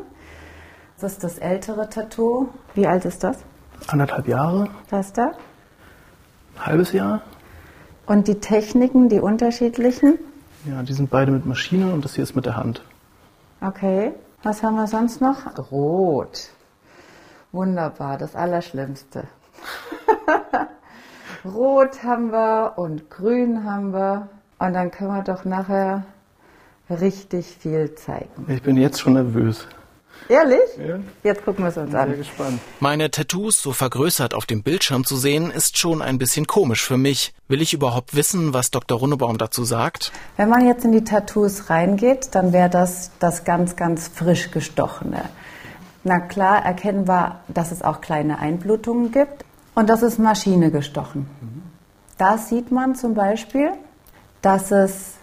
Das 1.00 1.14
ist 1.14 1.24
das 1.24 1.38
ältere 1.38 1.90
Tattoo. 1.90 2.50
Wie 2.76 2.86
alt 2.86 3.06
ist 3.06 3.24
das? 3.24 3.38
Anderthalb 3.88 4.28
Jahre, 4.28 4.68
Das 4.90 5.14
da? 5.14 5.32
ein 6.56 6.66
halbes 6.66 6.92
Jahr. 6.94 7.22
Und 8.06 8.28
die 8.28 8.40
Techniken, 8.40 9.10
die 9.10 9.20
unterschiedlichen? 9.20 10.20
Ja, 10.66 10.84
die 10.84 10.94
sind 10.94 11.10
beide 11.10 11.32
mit 11.32 11.46
Maschine 11.46 11.92
und 11.94 12.04
das 12.06 12.16
hier 12.16 12.24
ist 12.24 12.36
mit 12.36 12.46
der 12.46 12.58
Hand. 12.58 12.84
Okay. 13.62 14.12
Was 14.44 14.64
haben 14.64 14.76
wir 14.76 14.88
sonst 14.88 15.22
noch? 15.22 15.38
Rot. 15.72 16.50
Wunderbar, 17.52 18.18
das 18.18 18.36
Allerschlimmste. 18.36 19.26
Rot 21.46 22.04
haben 22.04 22.32
wir 22.32 22.74
und 22.78 23.10
Grün 23.10 23.64
haben 23.64 23.94
wir. 23.94 24.30
Und 24.60 24.74
dann 24.74 24.92
können 24.92 25.14
wir 25.16 25.24
doch 25.24 25.46
nachher 25.46 26.04
richtig 26.90 27.48
viel 27.48 27.96
zeigen. 27.96 28.46
Ich 28.48 28.62
bin 28.62 28.78
jetzt 28.78 29.00
schon 29.00 29.14
nervös. 29.14 29.68
Ehrlich? 30.30 30.60
Ja. 30.78 31.00
Jetzt 31.24 31.44
gucken 31.44 31.66
wir 31.66 31.70
es 31.70 31.78
uns 31.78 31.92
Sehr 31.92 32.00
an. 32.02 32.16
gespannt. 32.18 32.60
Meine 32.80 33.12
Tattoos 33.12 33.62
so 33.62 33.74
vergrößert 33.74 34.34
auf 34.34 34.46
dem 34.46 34.64
Bildschirm 34.64 35.04
zu 35.06 35.18
sehen, 35.18 35.52
ist 35.52 35.78
schon 35.78 36.02
ein 36.02 36.18
bisschen 36.18 36.48
komisch 36.48 36.84
für 36.86 36.98
mich. 36.98 37.34
Will 37.48 37.62
ich 37.62 37.74
überhaupt 37.74 38.16
wissen, 38.16 38.54
was 38.54 38.72
Dr. 38.72 38.98
Runnebaum 39.00 39.38
dazu 39.38 39.64
sagt? 39.64 40.12
Wenn 40.38 40.50
man 40.50 40.66
jetzt 40.66 40.86
in 40.86 40.92
die 40.92 41.04
Tattoos 41.04 41.70
reingeht, 41.70 42.30
dann 42.34 42.54
wäre 42.54 42.70
das 42.70 43.12
das 43.20 43.44
ganz, 43.44 43.76
ganz 43.76 44.08
frisch 44.08 44.52
gestochene. 44.52 45.24
Na 46.04 46.20
klar 46.20 46.64
erkennen 46.66 47.08
wir, 47.08 47.42
dass 47.48 47.72
es 47.72 47.82
auch 47.82 48.02
kleine 48.02 48.40
Einblutungen 48.40 49.12
gibt. 49.12 49.46
Und 49.76 49.90
das 49.90 50.02
ist 50.02 50.20
Maschine 50.20 50.72
gestochen. 50.72 51.30
Da 52.18 52.38
sieht 52.38 52.72
man 52.72 52.96
zum 52.96 53.14
Beispiel, 53.14 53.72
dass 54.42 54.72
es 54.72 55.14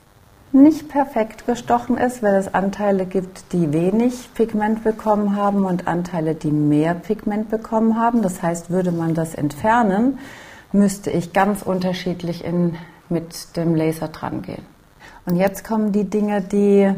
nicht 0.53 0.89
perfekt 0.89 1.47
gestochen 1.47 1.99
ist, 1.99 2.23
weil 2.23 2.35
es 2.37 2.53
Anteile 2.55 3.07
gibt, 3.07 3.53
die 3.53 3.73
wenig 3.73 4.31
Pigment 4.35 4.83
bekommen 4.83 5.37
haben 5.37 5.65
und 5.65 5.87
Anteile, 5.87 6.35
die 6.35 6.51
mehr 6.51 6.95
Pigment 6.95 7.51
bekommen 7.51 7.99
haben. 7.99 8.23
Das 8.23 8.43
heißt, 8.43 8.71
würde 8.71 8.93
man 8.93 9.15
das 9.15 9.35
entfernen, 9.35 10.19
müsste 10.73 11.11
ich 11.11 11.33
ganz 11.33 11.63
unterschiedlich 11.63 12.45
in, 12.45 12.77
mit 13.09 13.57
dem 13.57 13.75
Laser 13.75 14.09
dran 14.09 14.43
gehen. 14.43 14.63
Und 15.27 15.37
jetzt 15.37 15.65
kommen 15.65 15.93
die 15.93 16.05
Dinge, 16.05 16.41
die 16.41 16.95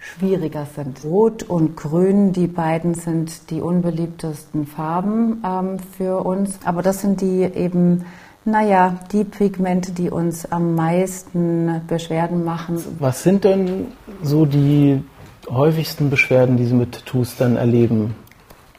schwieriger 0.00 0.66
sind. 0.74 1.04
Rot 1.04 1.42
und 1.42 1.76
Grün, 1.76 2.32
die 2.32 2.46
beiden 2.46 2.94
sind 2.94 3.50
die 3.50 3.60
unbeliebtesten 3.60 4.66
Farben 4.66 5.42
ähm, 5.46 5.78
für 5.78 6.24
uns. 6.24 6.58
Aber 6.64 6.82
das 6.82 7.00
sind 7.00 7.20
die 7.20 7.42
eben, 7.42 8.06
naja, 8.44 8.96
die 9.12 9.24
Pigmente, 9.24 9.92
die 9.92 10.10
uns 10.10 10.50
am 10.50 10.74
meisten 10.74 11.82
Beschwerden 11.86 12.44
machen. 12.44 12.82
Was 12.98 13.22
sind 13.22 13.44
denn 13.44 13.88
so 14.22 14.46
die 14.46 15.02
häufigsten 15.48 16.10
Beschwerden, 16.10 16.56
die 16.56 16.66
Sie 16.66 16.74
mit 16.74 16.92
Tattoos 16.92 17.36
dann 17.36 17.56
erleben? 17.56 18.14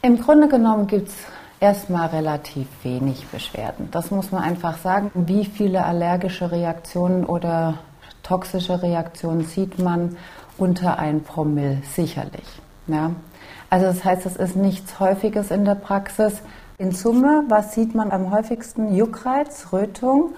Im 0.02 0.20
Grunde 0.20 0.48
genommen 0.48 0.88
gibt 0.88 1.10
es 1.10 1.16
erstmal 1.60 2.08
relativ 2.08 2.68
wenig 2.84 3.28
Beschwerden. 3.28 3.90
Das 3.92 4.10
muss 4.10 4.32
man 4.32 4.44
einfach 4.44 4.78
sagen. 4.80 5.12
Wie 5.14 5.46
viele 5.46 5.86
allergische 5.86 6.52
Reaktionen 6.52 7.24
oder 7.24 7.76
toxische 8.24 8.82
Reaktionen 8.82 9.44
sieht 9.44 9.80
man 9.80 10.18
unter 10.58 10.98
ein 10.98 11.24
Promille? 11.24 11.78
Sicherlich. 11.94 12.48
Ja. 12.88 13.12
Also 13.70 13.86
das 13.86 14.04
heißt, 14.04 14.26
es 14.26 14.36
ist 14.36 14.56
nichts 14.56 15.00
Häufiges 15.00 15.52
in 15.52 15.64
der 15.64 15.76
Praxis. 15.76 16.42
In 16.82 16.94
Summe, 16.94 17.44
was 17.48 17.76
sieht 17.76 17.94
man 17.94 18.10
am 18.10 18.32
häufigsten? 18.32 18.96
Juckreiz, 18.96 19.68
Rötung, 19.72 20.34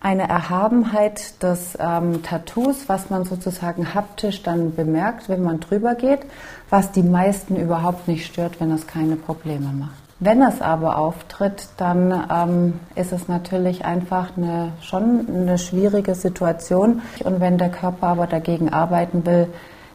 eine 0.00 0.26
Erhabenheit 0.26 1.42
des 1.42 1.76
ähm, 1.78 2.22
Tattoos, 2.22 2.88
was 2.88 3.10
man 3.10 3.26
sozusagen 3.26 3.92
haptisch 3.92 4.42
dann 4.42 4.74
bemerkt, 4.74 5.28
wenn 5.28 5.42
man 5.42 5.60
drüber 5.60 5.94
geht, 5.94 6.20
was 6.70 6.90
die 6.92 7.02
meisten 7.02 7.56
überhaupt 7.56 8.08
nicht 8.08 8.24
stört, 8.24 8.62
wenn 8.62 8.70
das 8.70 8.86
keine 8.86 9.16
Probleme 9.16 9.74
macht. 9.78 9.92
Wenn 10.20 10.40
es 10.40 10.62
aber 10.62 10.96
auftritt, 10.96 11.68
dann 11.76 12.28
ähm, 12.32 12.80
ist 12.94 13.12
es 13.12 13.28
natürlich 13.28 13.84
einfach 13.84 14.38
eine, 14.38 14.72
schon 14.80 15.26
eine 15.28 15.58
schwierige 15.58 16.14
Situation. 16.14 17.02
Und 17.24 17.40
wenn 17.40 17.58
der 17.58 17.68
Körper 17.68 18.06
aber 18.06 18.26
dagegen 18.26 18.72
arbeiten 18.72 19.26
will, 19.26 19.48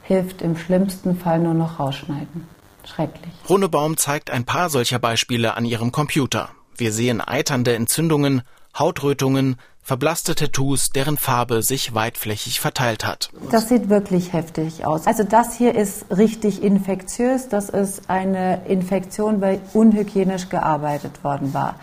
hilft 0.03 0.43
im 0.43 0.55
schlimmsten 0.55 1.15
Fall 1.15 1.39
nur 1.39 1.55
noch 1.55 1.79
rausschneiden. 1.79 2.58
Schrecklich. 2.95 3.31
Runebaum 3.47 3.97
zeigt 3.97 4.29
ein 4.29 4.45
paar 4.45 4.69
solcher 4.69 4.99
Beispiele 4.99 5.55
an 5.55 5.65
ihrem 5.65 5.91
Computer. 5.91 6.49
Wir 6.75 6.91
sehen 6.91 7.21
eiternde 7.21 7.75
Entzündungen, 7.75 8.41
Hautrötungen, 8.77 9.57
verblasste 9.81 10.35
Tattoos, 10.35 10.91
deren 10.91 11.17
Farbe 11.17 11.63
sich 11.63 11.93
weitflächig 11.93 12.59
verteilt 12.59 13.05
hat. 13.05 13.31
Das 13.51 13.69
sieht 13.69 13.89
wirklich 13.89 14.33
heftig 14.33 14.85
aus. 14.85 15.07
Also 15.07 15.23
das 15.23 15.57
hier 15.57 15.75
ist 15.75 16.05
richtig 16.15 16.61
infektiös. 16.63 17.49
Das 17.49 17.69
ist 17.69 18.09
eine 18.09 18.65
Infektion, 18.67 19.41
weil 19.41 19.59
unhygienisch 19.73 20.49
gearbeitet 20.49 21.23
worden 21.23 21.53
war. 21.53 21.75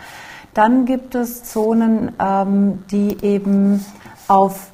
Dann 0.53 0.85
gibt 0.85 1.15
es 1.15 1.43
Zonen, 1.43 2.13
ähm, 2.19 2.83
die 2.89 3.17
eben 3.23 3.85
auf 4.27 4.71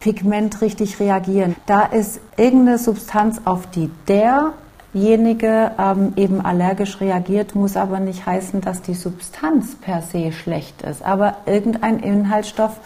Pigment 0.00 0.60
richtig 0.60 1.00
reagieren. 1.00 1.56
Da 1.66 1.82
ist 1.82 2.20
irgendeine 2.36 2.78
Substanz, 2.78 3.40
auf 3.44 3.70
die 3.70 3.90
der 4.08 4.52
derjenige 4.96 5.72
ähm, 5.78 6.12
eben 6.16 6.40
allergisch 6.40 7.00
reagiert, 7.00 7.54
muss 7.54 7.76
aber 7.76 8.00
nicht 8.00 8.24
heißen, 8.24 8.60
dass 8.60 8.82
die 8.82 8.94
Substanz 8.94 9.76
per 9.76 10.02
se 10.02 10.32
schlecht 10.32 10.82
ist. 10.82 11.02
Aber 11.02 11.36
irgendein 11.46 12.00
Inhaltsstoff 12.00 12.80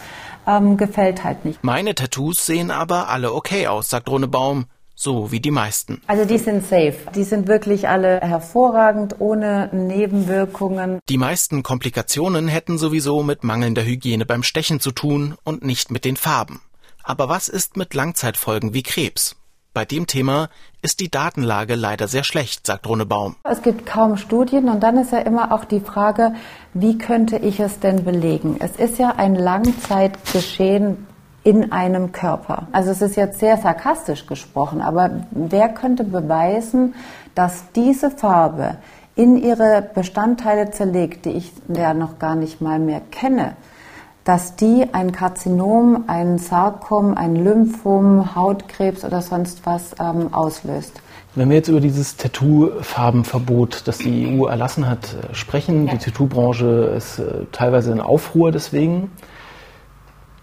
ähm, 0.46 0.76
gefällt 0.76 1.22
halt 1.24 1.44
nicht. 1.44 1.62
Meine 1.62 1.94
Tattoos 1.94 2.44
sehen 2.44 2.70
aber 2.70 3.08
alle 3.08 3.32
okay 3.32 3.68
aus, 3.68 3.88
sagt 3.88 4.10
Baum. 4.30 4.66
So 4.96 5.32
wie 5.32 5.40
die 5.40 5.50
meisten. 5.50 6.02
Also 6.08 6.26
die 6.26 6.36
sind 6.36 6.62
safe. 6.62 6.94
Die 7.14 7.24
sind 7.24 7.48
wirklich 7.48 7.88
alle 7.88 8.20
hervorragend, 8.20 9.16
ohne 9.18 9.70
Nebenwirkungen. 9.72 10.98
Die 11.08 11.16
meisten 11.16 11.62
Komplikationen 11.62 12.48
hätten 12.48 12.76
sowieso 12.76 13.22
mit 13.22 13.42
mangelnder 13.42 13.82
Hygiene 13.82 14.26
beim 14.26 14.42
Stechen 14.42 14.78
zu 14.78 14.90
tun 14.90 15.36
und 15.42 15.64
nicht 15.64 15.90
mit 15.90 16.04
den 16.04 16.16
Farben. 16.16 16.60
Aber 17.02 17.30
was 17.30 17.48
ist 17.48 17.78
mit 17.78 17.94
Langzeitfolgen 17.94 18.74
wie 18.74 18.82
Krebs? 18.82 19.39
Bei 19.72 19.84
dem 19.84 20.08
Thema 20.08 20.48
ist 20.82 20.98
die 20.98 21.12
Datenlage 21.12 21.76
leider 21.76 22.08
sehr 22.08 22.24
schlecht, 22.24 22.66
sagt 22.66 22.88
Baum. 23.08 23.36
Es 23.44 23.62
gibt 23.62 23.86
kaum 23.86 24.16
Studien 24.16 24.68
und 24.68 24.82
dann 24.82 24.98
ist 24.98 25.12
ja 25.12 25.18
immer 25.18 25.52
auch 25.52 25.64
die 25.64 25.78
Frage, 25.78 26.34
wie 26.74 26.98
könnte 26.98 27.36
ich 27.36 27.60
es 27.60 27.78
denn 27.78 28.04
belegen? 28.04 28.56
Es 28.58 28.74
ist 28.76 28.98
ja 28.98 29.14
ein 29.16 29.36
Langzeitgeschehen 29.36 31.06
in 31.44 31.70
einem 31.70 32.10
Körper. 32.10 32.66
Also 32.72 32.90
es 32.90 33.00
ist 33.00 33.14
jetzt 33.14 33.38
sehr 33.38 33.58
sarkastisch 33.58 34.26
gesprochen, 34.26 34.80
aber 34.80 35.24
wer 35.30 35.68
könnte 35.68 36.02
beweisen, 36.02 36.96
dass 37.36 37.70
diese 37.76 38.10
Farbe 38.10 38.78
in 39.14 39.36
ihre 39.36 39.88
Bestandteile 39.94 40.72
zerlegt, 40.72 41.26
die 41.26 41.30
ich 41.30 41.52
ja 41.68 41.94
noch 41.94 42.18
gar 42.18 42.34
nicht 42.34 42.60
mal 42.60 42.80
mehr 42.80 43.02
kenne, 43.12 43.54
dass 44.24 44.56
die 44.56 44.86
ein 44.92 45.12
Karzinom, 45.12 46.04
ein 46.06 46.38
Sarkom, 46.38 47.14
ein 47.14 47.36
Lymphom, 47.36 48.34
Hautkrebs 48.34 49.04
oder 49.04 49.22
sonst 49.22 49.64
was 49.64 49.94
ähm, 49.98 50.32
auslöst. 50.32 51.00
Wenn 51.34 51.48
wir 51.48 51.56
jetzt 51.56 51.68
über 51.68 51.80
dieses 51.80 52.16
Tattoo-Farbenverbot, 52.16 53.82
das 53.86 53.98
die 53.98 54.36
EU 54.36 54.46
erlassen 54.46 54.88
hat, 54.88 55.14
äh, 55.14 55.34
sprechen, 55.34 55.86
ja. 55.86 55.92
die 55.92 55.98
Tattoo-Branche 55.98 56.94
ist 56.96 57.20
äh, 57.20 57.46
teilweise 57.52 57.92
in 57.92 58.00
Aufruhr 58.00 58.50
deswegen. 58.50 59.12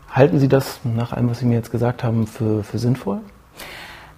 Halten 0.10 0.40
Sie 0.40 0.48
das 0.48 0.80
nach 0.84 1.12
allem, 1.12 1.30
was 1.30 1.40
Sie 1.40 1.46
mir 1.46 1.56
jetzt 1.56 1.72
gesagt 1.72 2.04
haben, 2.04 2.26
für, 2.26 2.64
für 2.64 2.80
sinnvoll? 2.80 3.20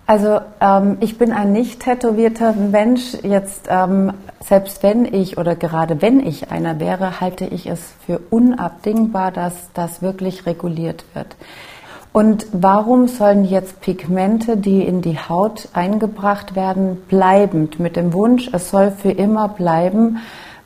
Also 0.10 0.40
ähm, 0.60 0.98
ich 1.02 1.20
bin 1.20 1.32
ein 1.32 1.52
nicht 1.52 1.82
tätowierter 1.82 2.54
Mensch. 2.54 3.14
Jetzt 3.22 3.68
ähm, 3.70 4.14
selbst 4.40 4.82
wenn 4.82 5.06
ich 5.06 5.38
oder 5.38 5.56
gerade 5.56 6.02
wenn 6.02 6.20
ich 6.20 6.50
einer 6.50 6.80
wäre, 6.80 7.22
halte 7.22 7.46
ich 7.46 7.68
es 7.68 7.94
für 8.08 8.20
unabdingbar, 8.32 9.32
dass 9.32 9.54
das 9.76 10.02
wirklich 10.02 10.48
reguliert 10.48 11.06
wird. 11.14 11.36
Und 12.12 12.48
warum 12.52 13.08
sollen 13.08 13.46
jetzt 13.46 13.82
Pigmente, 13.82 14.58
die 14.58 14.82
in 14.82 15.04
die 15.04 15.20
Haut 15.20 15.70
eingebracht 15.74 16.56
werden, 16.56 16.98
bleibend 17.08 17.80
mit 17.80 17.96
dem 17.96 18.12
Wunsch, 18.12 18.50
es 18.52 18.72
soll 18.72 18.90
für 18.90 19.12
immer 19.12 19.48
bleiben, 19.48 20.18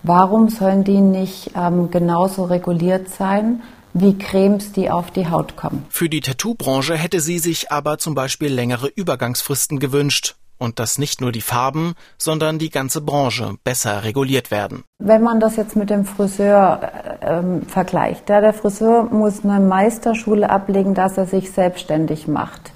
warum 0.03 0.47
sollen 0.47 0.85
die 0.85 1.01
nicht 1.01 1.51
ähm, 1.53 1.91
genauso 1.91 2.45
reguliert 2.45 3.09
sein? 3.09 3.61
Wie 3.93 4.17
Cremes, 4.17 4.71
die 4.71 4.89
auf 4.89 5.11
die 5.11 5.29
Haut 5.29 5.55
kommen. 5.55 5.85
Für 5.89 6.09
die 6.09 6.21
Tattoo-Branche 6.21 6.95
hätte 6.95 7.19
sie 7.19 7.39
sich 7.39 7.71
aber 7.71 7.97
zum 7.97 8.15
Beispiel 8.15 8.51
längere 8.51 8.87
Übergangsfristen 8.87 9.79
gewünscht 9.79 10.35
und 10.57 10.79
dass 10.79 10.97
nicht 10.97 11.21
nur 11.21 11.31
die 11.31 11.41
Farben, 11.41 11.93
sondern 12.17 12.57
die 12.57 12.69
ganze 12.69 13.01
Branche 13.01 13.55
besser 13.63 14.03
reguliert 14.03 14.49
werden. 14.49 14.83
Wenn 14.99 15.21
man 15.21 15.39
das 15.39 15.55
jetzt 15.57 15.75
mit 15.75 15.89
dem 15.89 16.05
Friseur 16.05 16.79
äh, 17.21 17.39
ähm, 17.39 17.63
vergleicht, 17.63 18.29
ja, 18.29 18.41
der 18.41 18.53
Friseur 18.53 19.03
muss 19.03 19.43
eine 19.43 19.59
Meisterschule 19.59 20.49
ablegen, 20.49 20.93
dass 20.93 21.17
er 21.17 21.25
sich 21.25 21.51
selbstständig 21.51 22.27
macht. 22.27 22.71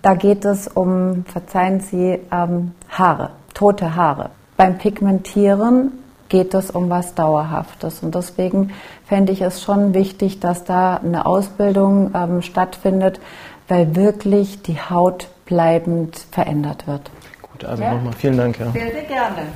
Da 0.00 0.14
geht 0.14 0.44
es 0.44 0.68
um, 0.68 1.24
verzeihen 1.26 1.80
Sie, 1.80 2.18
ähm, 2.30 2.72
Haare, 2.88 3.30
tote 3.54 3.94
Haare. 3.94 4.30
Beim 4.56 4.78
Pigmentieren 4.78 5.92
geht 6.32 6.54
es 6.54 6.70
um 6.70 6.88
was 6.88 7.14
Dauerhaftes. 7.14 8.02
Und 8.02 8.14
deswegen 8.14 8.72
fände 9.06 9.32
ich 9.32 9.42
es 9.42 9.62
schon 9.62 9.92
wichtig, 9.92 10.40
dass 10.40 10.64
da 10.64 10.96
eine 10.96 11.26
Ausbildung 11.26 12.12
ähm, 12.14 12.40
stattfindet, 12.40 13.20
weil 13.68 13.94
wirklich 13.94 14.62
die 14.62 14.80
Haut 14.80 15.28
bleibend 15.44 16.16
verändert 16.30 16.86
wird. 16.86 17.10
Gut, 17.42 17.66
also 17.66 17.82
ja? 17.82 17.94
nochmal 17.94 18.14
vielen 18.14 18.38
Dank. 18.38 18.58
Ja. 18.58 18.66
Bitte 18.70 19.02
gerne. 19.06 19.46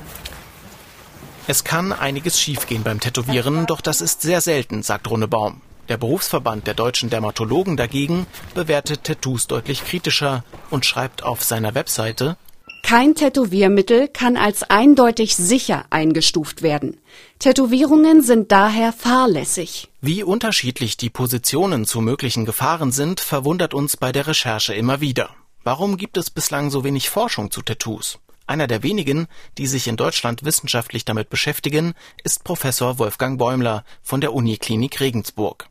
Es 1.47 1.63
kann 1.63 1.93
einiges 1.93 2.39
schiefgehen 2.39 2.83
beim 2.83 2.99
Tätowieren, 2.99 3.65
doch 3.65 3.81
das 3.81 4.01
ist 4.01 4.21
sehr 4.21 4.41
selten, 4.41 4.83
sagt 4.83 5.09
Baum. 5.29 5.61
Der 5.89 5.97
Berufsverband 5.97 6.67
der 6.67 6.73
deutschen 6.75 7.09
Dermatologen 7.09 7.75
dagegen 7.75 8.27
bewertet 8.53 9.05
Tattoos 9.05 9.47
deutlich 9.47 9.83
kritischer 9.83 10.43
und 10.69 10.85
schreibt 10.85 11.23
auf 11.23 11.43
seiner 11.43 11.73
Webseite, 11.73 12.37
kein 12.83 13.15
Tätowiermittel 13.15 14.07
kann 14.07 14.37
als 14.37 14.63
eindeutig 14.63 15.35
sicher 15.35 15.85
eingestuft 15.89 16.61
werden. 16.61 16.99
Tätowierungen 17.39 18.21
sind 18.21 18.51
daher 18.51 18.93
fahrlässig. 18.93 19.89
Wie 20.01 20.23
unterschiedlich 20.23 20.97
die 20.97 21.09
Positionen 21.09 21.85
zu 21.85 22.01
möglichen 22.01 22.45
Gefahren 22.45 22.91
sind, 22.91 23.19
verwundert 23.19 23.73
uns 23.73 23.97
bei 23.97 24.11
der 24.11 24.27
Recherche 24.27 24.73
immer 24.73 25.01
wieder. 25.01 25.29
Warum 25.63 25.97
gibt 25.97 26.17
es 26.17 26.29
bislang 26.29 26.69
so 26.69 26.83
wenig 26.83 27.09
Forschung 27.09 27.51
zu 27.51 27.61
Tattoos? 27.61 28.19
Einer 28.45 28.67
der 28.67 28.81
wenigen, 28.81 29.27
die 29.57 29.67
sich 29.67 29.87
in 29.89 29.97
Deutschland 29.97 30.45
wissenschaftlich 30.45 31.03
damit 31.03 31.29
beschäftigen, 31.29 31.93
ist 32.23 32.45
Professor 32.45 32.97
Wolfgang 32.97 33.37
Bäumler 33.37 33.83
von 34.01 34.21
der 34.21 34.33
Uniklinik 34.33 35.01
Regensburg. 35.01 35.67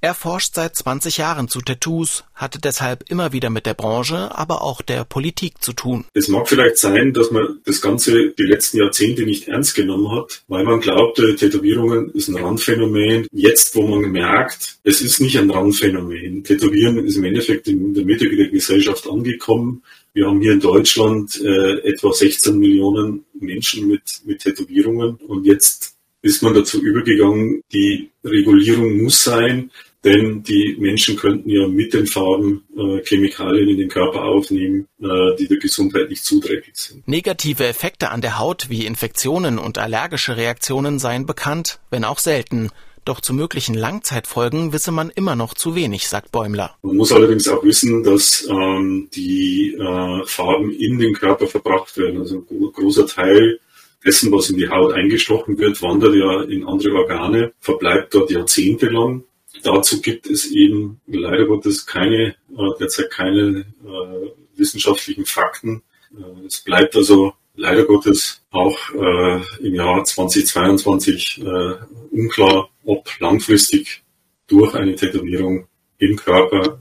Er 0.00 0.14
forscht 0.14 0.54
seit 0.54 0.76
20 0.76 1.16
Jahren 1.16 1.48
zu 1.48 1.60
Tattoos, 1.60 2.22
hatte 2.32 2.60
deshalb 2.60 3.10
immer 3.10 3.32
wieder 3.32 3.50
mit 3.50 3.66
der 3.66 3.74
Branche, 3.74 4.30
aber 4.32 4.62
auch 4.62 4.80
der 4.80 5.04
Politik 5.04 5.60
zu 5.60 5.72
tun. 5.72 6.04
Es 6.14 6.28
mag 6.28 6.48
vielleicht 6.48 6.76
sein, 6.76 7.12
dass 7.12 7.32
man 7.32 7.58
das 7.64 7.80
Ganze 7.80 8.30
die 8.30 8.44
letzten 8.44 8.78
Jahrzehnte 8.78 9.24
nicht 9.24 9.48
ernst 9.48 9.74
genommen 9.74 10.12
hat, 10.12 10.44
weil 10.46 10.62
man 10.62 10.78
glaubte, 10.78 11.34
Tätowierungen 11.34 12.12
ist 12.12 12.28
ein 12.28 12.36
Randphänomen. 12.36 13.26
Jetzt, 13.32 13.74
wo 13.74 13.88
man 13.88 14.12
merkt, 14.12 14.78
es 14.84 15.00
ist 15.00 15.20
nicht 15.20 15.36
ein 15.36 15.50
Randphänomen. 15.50 16.44
Tätowieren 16.44 17.04
ist 17.04 17.16
im 17.16 17.24
Endeffekt 17.24 17.66
in 17.66 17.92
der 17.92 18.04
Mitte 18.04 18.28
der 18.28 18.50
Gesellschaft 18.50 19.08
angekommen. 19.08 19.82
Wir 20.12 20.26
haben 20.26 20.40
hier 20.40 20.52
in 20.52 20.60
Deutschland 20.60 21.40
äh, 21.42 21.78
etwa 21.80 22.12
16 22.12 22.56
Millionen 22.56 23.24
Menschen 23.40 23.88
mit, 23.88 24.20
mit 24.24 24.42
Tätowierungen 24.42 25.16
und 25.26 25.44
jetzt 25.44 25.96
ist 26.22 26.42
man 26.42 26.54
dazu 26.54 26.82
übergegangen, 26.82 27.62
die 27.72 28.10
Regulierung 28.24 29.02
muss 29.02 29.22
sein, 29.22 29.70
denn 30.04 30.42
die 30.42 30.76
Menschen 30.78 31.16
könnten 31.16 31.50
ja 31.50 31.66
mit 31.66 31.92
den 31.92 32.06
Farben 32.06 32.64
äh, 32.76 33.04
Chemikalien 33.04 33.68
in 33.68 33.78
den 33.78 33.88
Körper 33.88 34.22
aufnehmen, 34.24 34.86
äh, 35.00 35.36
die 35.38 35.48
der 35.48 35.58
Gesundheit 35.58 36.08
nicht 36.08 36.24
zuträglich 36.24 36.76
sind. 36.76 37.06
Negative 37.08 37.66
Effekte 37.66 38.10
an 38.10 38.20
der 38.20 38.38
Haut 38.38 38.70
wie 38.70 38.86
Infektionen 38.86 39.58
und 39.58 39.78
allergische 39.78 40.36
Reaktionen 40.36 40.98
seien 40.98 41.26
bekannt, 41.26 41.80
wenn 41.90 42.04
auch 42.04 42.18
selten. 42.18 42.70
Doch 43.04 43.20
zu 43.22 43.32
möglichen 43.32 43.74
Langzeitfolgen 43.74 44.72
wisse 44.72 44.92
man 44.92 45.08
immer 45.08 45.34
noch 45.34 45.54
zu 45.54 45.74
wenig, 45.74 46.08
sagt 46.08 46.30
Bäumler. 46.30 46.76
Man 46.82 46.96
muss 46.96 47.10
allerdings 47.10 47.48
auch 47.48 47.64
wissen, 47.64 48.04
dass 48.04 48.46
ähm, 48.50 49.08
die 49.14 49.74
äh, 49.74 50.26
Farben 50.26 50.70
in 50.72 50.98
den 50.98 51.14
Körper 51.14 51.46
verbracht 51.46 51.96
werden. 51.96 52.20
Also 52.20 52.44
ein 52.50 52.72
großer 52.72 53.06
Teil 53.06 53.60
dessen, 54.04 54.30
was 54.30 54.50
in 54.50 54.58
die 54.58 54.68
Haut 54.68 54.92
eingestochen 54.92 55.58
wird, 55.58 55.80
wandert 55.80 56.14
ja 56.14 56.42
in 56.42 56.66
andere 56.66 56.94
Organe, 56.94 57.52
verbleibt 57.60 58.14
dort 58.14 58.30
jahrzehntelang 58.30 59.24
Dazu 59.62 60.00
gibt 60.00 60.26
es 60.26 60.46
eben 60.46 61.00
leider 61.06 61.46
Gottes 61.46 61.86
keine, 61.86 62.34
äh, 62.50 62.78
derzeit 62.78 63.10
keine 63.10 63.66
äh, 63.84 64.30
wissenschaftlichen 64.56 65.24
Fakten. 65.24 65.82
Äh, 66.12 66.46
es 66.46 66.60
bleibt 66.60 66.94
also 66.96 67.32
leider 67.54 67.84
Gottes 67.84 68.40
auch 68.50 68.78
äh, 68.94 69.66
im 69.66 69.74
Jahr 69.74 70.04
2022 70.04 71.42
äh, 71.42 71.74
unklar, 72.10 72.68
ob 72.84 73.08
langfristig 73.20 74.02
durch 74.46 74.74
eine 74.74 74.94
Tätowierung 74.94 75.66
im 75.98 76.16
Körper 76.16 76.80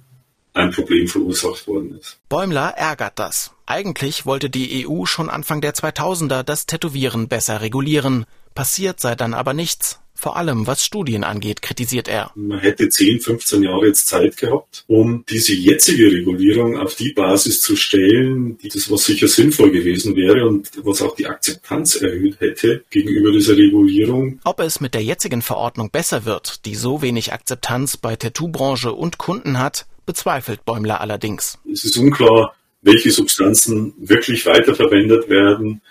ein 0.54 0.72
Problem 0.72 1.08
verursacht 1.08 1.68
worden 1.68 1.98
ist. 2.00 2.20
Bäumler 2.30 2.74
ärgert 2.78 3.20
das. 3.20 3.52
Eigentlich 3.66 4.26
wollte 4.26 4.50
die 4.50 4.88
EU 4.88 5.06
schon 5.06 5.30
Anfang 5.30 5.62
der 5.62 5.74
2000er 5.74 6.44
das 6.44 6.66
Tätowieren 6.66 7.28
besser 7.28 7.62
regulieren. 7.62 8.26
Passiert 8.58 9.00
sei 9.00 9.14
dann 9.14 9.36
aber 9.36 9.54
nichts. 9.54 10.00
Vor 10.16 10.36
allem 10.36 10.66
was 10.66 10.84
Studien 10.84 11.24
angeht, 11.24 11.62
kritisiert 11.62 12.08
er. 12.08 12.32
Man 12.34 12.58
hätte 12.58 12.90
10, 12.90 13.20
15 13.20 13.62
Jahre 13.62 13.86
jetzt 13.86 14.08
Zeit 14.08 14.36
gehabt, 14.36 14.84
um 14.88 15.24
diese 15.30 15.54
jetzige 15.54 16.12
Regulierung 16.12 16.76
auf 16.76 16.96
die 16.96 17.14
Basis 17.14 17.62
zu 17.62 17.76
stellen, 17.76 18.58
die 18.58 18.70
das 18.70 18.90
was 18.90 19.06
sicher 19.06 19.28
sinnvoll 19.28 19.70
gewesen 19.70 20.16
wäre 20.16 20.48
und 20.48 20.72
was 20.84 21.04
auch 21.04 21.14
die 21.16 21.28
Akzeptanz 21.28 21.98
erhöht 21.98 22.40
hätte 22.40 22.84
gegenüber 22.90 23.32
dieser 23.32 23.56
Regulierung. 23.56 24.40
Ob 24.44 24.60
es 24.60 24.82
mit 24.82 24.96
der 24.96 25.04
jetzigen 25.04 25.44
Verordnung 25.44 25.92
besser 25.92 26.26
wird, 26.26 26.66
die 26.66 26.74
so 26.74 27.04
wenig 27.04 27.34
Akzeptanz 27.34 27.96
bei 27.98 28.16
Tattoo-Branche 28.16 28.92
und 28.92 29.20
Kunden 29.20 29.60
hat, 29.60 29.86
bezweifelt 30.08 30.66
Bäumler 30.66 31.00
allerdings. 31.00 31.60
Es 31.72 31.86
ist 31.86 31.96
unklar, 31.96 32.56
welche 32.82 33.12
Substanzen 33.12 33.94
wirklich 34.00 34.48
weiterverwendet 34.48 35.30
werden, 35.30 35.82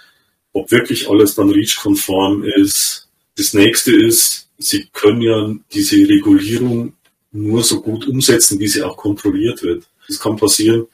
ob 0.57 0.71
wirklich 0.71 1.09
alles 1.09 1.35
dann 1.35 1.51
REACH-konform 1.51 2.45
ist 2.45 3.09
das 3.37 3.53
nächste 3.53 3.95
ist, 3.95 4.47
Sie 4.59 4.87
können 4.93 5.21
ja 5.21 5.55
diese 5.73 5.97
Regulierung 6.09 6.95
nur 7.33 7.63
so 7.63 7.83
gut 7.83 8.07
umsetzen, 8.07 8.59
wie 8.59 8.69
sie 8.69 8.83
auch 8.83 8.97
kontrolliert 8.97 9.63
wird. 9.63 9.85
Es 10.09 10.19
kann 10.19 10.37
passieren, 10.37 10.87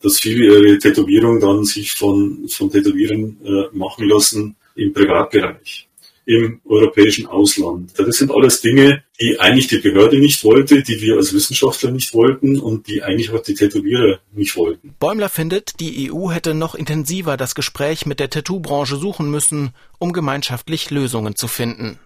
dass 0.00 0.18
viele 0.18 0.46
ihre 0.46 0.78
Tätowierung 0.78 1.40
dann 1.40 1.64
sich 1.64 1.92
von, 1.92 2.48
von 2.48 2.70
Tätowieren 2.70 3.38
äh, 3.44 3.76
machen 3.76 4.08
lassen 4.08 4.56
im 4.74 4.92
Privatbereich 4.92 5.88
im 6.26 6.60
europäischen 6.64 7.26
Ausland. 7.26 7.92
Das 7.96 8.16
sind 8.16 8.32
alles 8.32 8.60
Dinge, 8.60 9.04
die 9.20 9.38
eigentlich 9.38 9.68
die 9.68 9.78
Behörde 9.78 10.18
nicht 10.18 10.42
wollte, 10.44 10.82
die 10.82 11.00
wir 11.00 11.16
als 11.16 11.32
Wissenschaftler 11.32 11.92
nicht 11.92 12.12
wollten 12.12 12.58
und 12.58 12.88
die 12.88 13.02
eigentlich 13.02 13.30
auch 13.30 13.42
die 13.42 13.54
Tätowierer 13.54 14.18
nicht 14.32 14.56
wollten. 14.56 14.94
Bäumler 14.98 15.28
findet, 15.28 15.78
die 15.80 16.10
EU 16.12 16.30
hätte 16.30 16.54
noch 16.54 16.74
intensiver 16.74 17.36
das 17.36 17.54
Gespräch 17.54 18.06
mit 18.06 18.18
der 18.18 18.28
Tattoo-Branche 18.28 18.96
suchen 18.96 19.30
müssen, 19.30 19.72
um 19.98 20.12
gemeinschaftlich 20.12 20.90
Lösungen 20.90 21.36
zu 21.36 21.46
finden. 21.46 21.98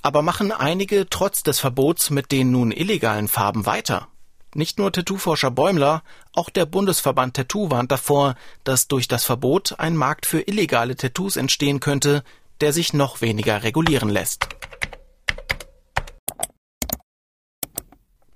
Aber 0.00 0.22
machen 0.22 0.50
einige 0.50 1.06
trotz 1.10 1.42
des 1.42 1.60
Verbots 1.60 2.08
mit 2.10 2.32
den 2.32 2.50
nun 2.50 2.72
illegalen 2.72 3.28
Farben 3.28 3.66
weiter? 3.66 4.08
Nicht 4.54 4.78
nur 4.78 4.90
Tattooforscher 4.90 5.50
Bäumler, 5.50 6.02
auch 6.32 6.48
der 6.48 6.64
Bundesverband 6.64 7.34
Tattoo 7.34 7.70
warnt 7.70 7.92
davor, 7.92 8.34
dass 8.64 8.88
durch 8.88 9.06
das 9.06 9.24
Verbot 9.24 9.74
ein 9.78 9.94
Markt 9.94 10.24
für 10.24 10.40
illegale 10.40 10.96
Tattoos 10.96 11.36
entstehen 11.36 11.80
könnte, 11.80 12.24
der 12.60 12.72
sich 12.72 12.92
noch 12.92 13.20
weniger 13.20 13.62
regulieren 13.62 14.08
lässt. 14.08 14.48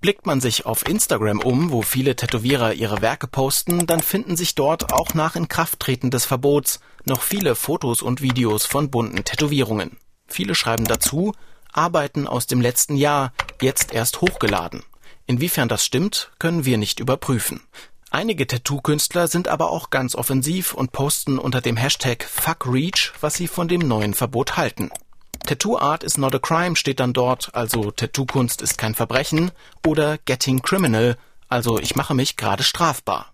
Blickt 0.02 0.26
man 0.26 0.40
sich 0.40 0.66
auf 0.66 0.88
Instagram 0.88 1.38
um, 1.38 1.70
wo 1.70 1.82
viele 1.82 2.16
Tätowierer 2.16 2.72
ihre 2.72 3.02
Werke 3.02 3.28
posten, 3.28 3.86
dann 3.86 4.00
finden 4.00 4.36
sich 4.36 4.56
dort 4.56 4.92
auch 4.92 5.14
nach 5.14 5.36
Inkrafttreten 5.36 6.10
des 6.10 6.24
Verbots 6.24 6.80
noch 7.04 7.22
viele 7.22 7.54
Fotos 7.54 8.02
und 8.02 8.20
Videos 8.20 8.66
von 8.66 8.90
bunten 8.90 9.24
Tätowierungen. 9.24 9.98
Viele 10.26 10.56
schreiben 10.56 10.86
dazu, 10.86 11.34
Arbeiten 11.72 12.26
aus 12.26 12.48
dem 12.48 12.60
letzten 12.60 12.96
Jahr, 12.96 13.32
jetzt 13.60 13.94
erst 13.94 14.20
hochgeladen. 14.20 14.82
Inwiefern 15.26 15.68
das 15.68 15.84
stimmt, 15.84 16.32
können 16.40 16.64
wir 16.64 16.78
nicht 16.78 16.98
überprüfen. 16.98 17.60
Einige 18.14 18.46
Tattoo-Künstler 18.46 19.26
sind 19.26 19.48
aber 19.48 19.70
auch 19.70 19.88
ganz 19.88 20.14
offensiv 20.14 20.74
und 20.74 20.92
posten 20.92 21.38
unter 21.38 21.62
dem 21.62 21.78
Hashtag 21.78 22.22
FuckReach, 22.24 23.14
was 23.22 23.32
sie 23.32 23.48
von 23.48 23.68
dem 23.68 23.80
neuen 23.80 24.12
Verbot 24.12 24.58
halten. 24.58 24.90
Tattoo 25.46 25.78
Art 25.78 26.04
is 26.04 26.18
not 26.18 26.34
a 26.34 26.38
crime 26.38 26.76
steht 26.76 27.00
dann 27.00 27.14
dort, 27.14 27.54
also 27.54 27.90
Tattoo-Kunst 27.90 28.60
ist 28.60 28.76
kein 28.76 28.94
Verbrechen, 28.94 29.50
oder 29.86 30.18
Getting 30.26 30.60
Criminal, 30.60 31.16
also 31.48 31.78
ich 31.78 31.96
mache 31.96 32.12
mich 32.12 32.36
gerade 32.36 32.62
strafbar. 32.62 33.32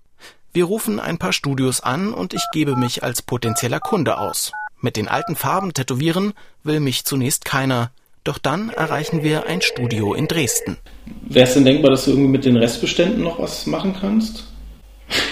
Wir 0.53 0.67
rufen 0.67 1.01
ein 1.01 1.19
paar 1.19 1.33
Studios 1.33 1.81
an 1.81 2.13
und 2.13 2.33
ich 2.33 2.45
gebe 2.53 2.77
mich 2.77 3.03
als 3.03 3.21
potenzieller 3.21 3.81
Kunde 3.81 4.19
aus. 4.19 4.53
Mit 4.81 4.97
den 4.97 5.09
alten 5.09 5.35
Farben 5.35 5.75
tätowieren 5.75 6.35
will 6.63 6.79
mich 6.79 7.05
zunächst 7.05 7.45
keiner, 7.45 7.91
doch 8.23 8.39
dann 8.39 8.71
erreichen 8.71 9.25
wir 9.25 9.47
ein 9.47 9.61
Studio 9.61 10.15
in 10.15 10.29
Dresden. 10.29 10.77
Wäre 11.23 11.49
es 11.49 11.55
denn 11.55 11.65
denkbar, 11.65 11.91
dass 11.91 12.05
du 12.05 12.13
irgendwie 12.13 12.31
mit 12.31 12.45
den 12.45 12.57
Restbeständen 12.57 13.25
noch 13.25 13.41
was 13.41 13.67
machen 13.67 13.97
kannst? 14.01 14.48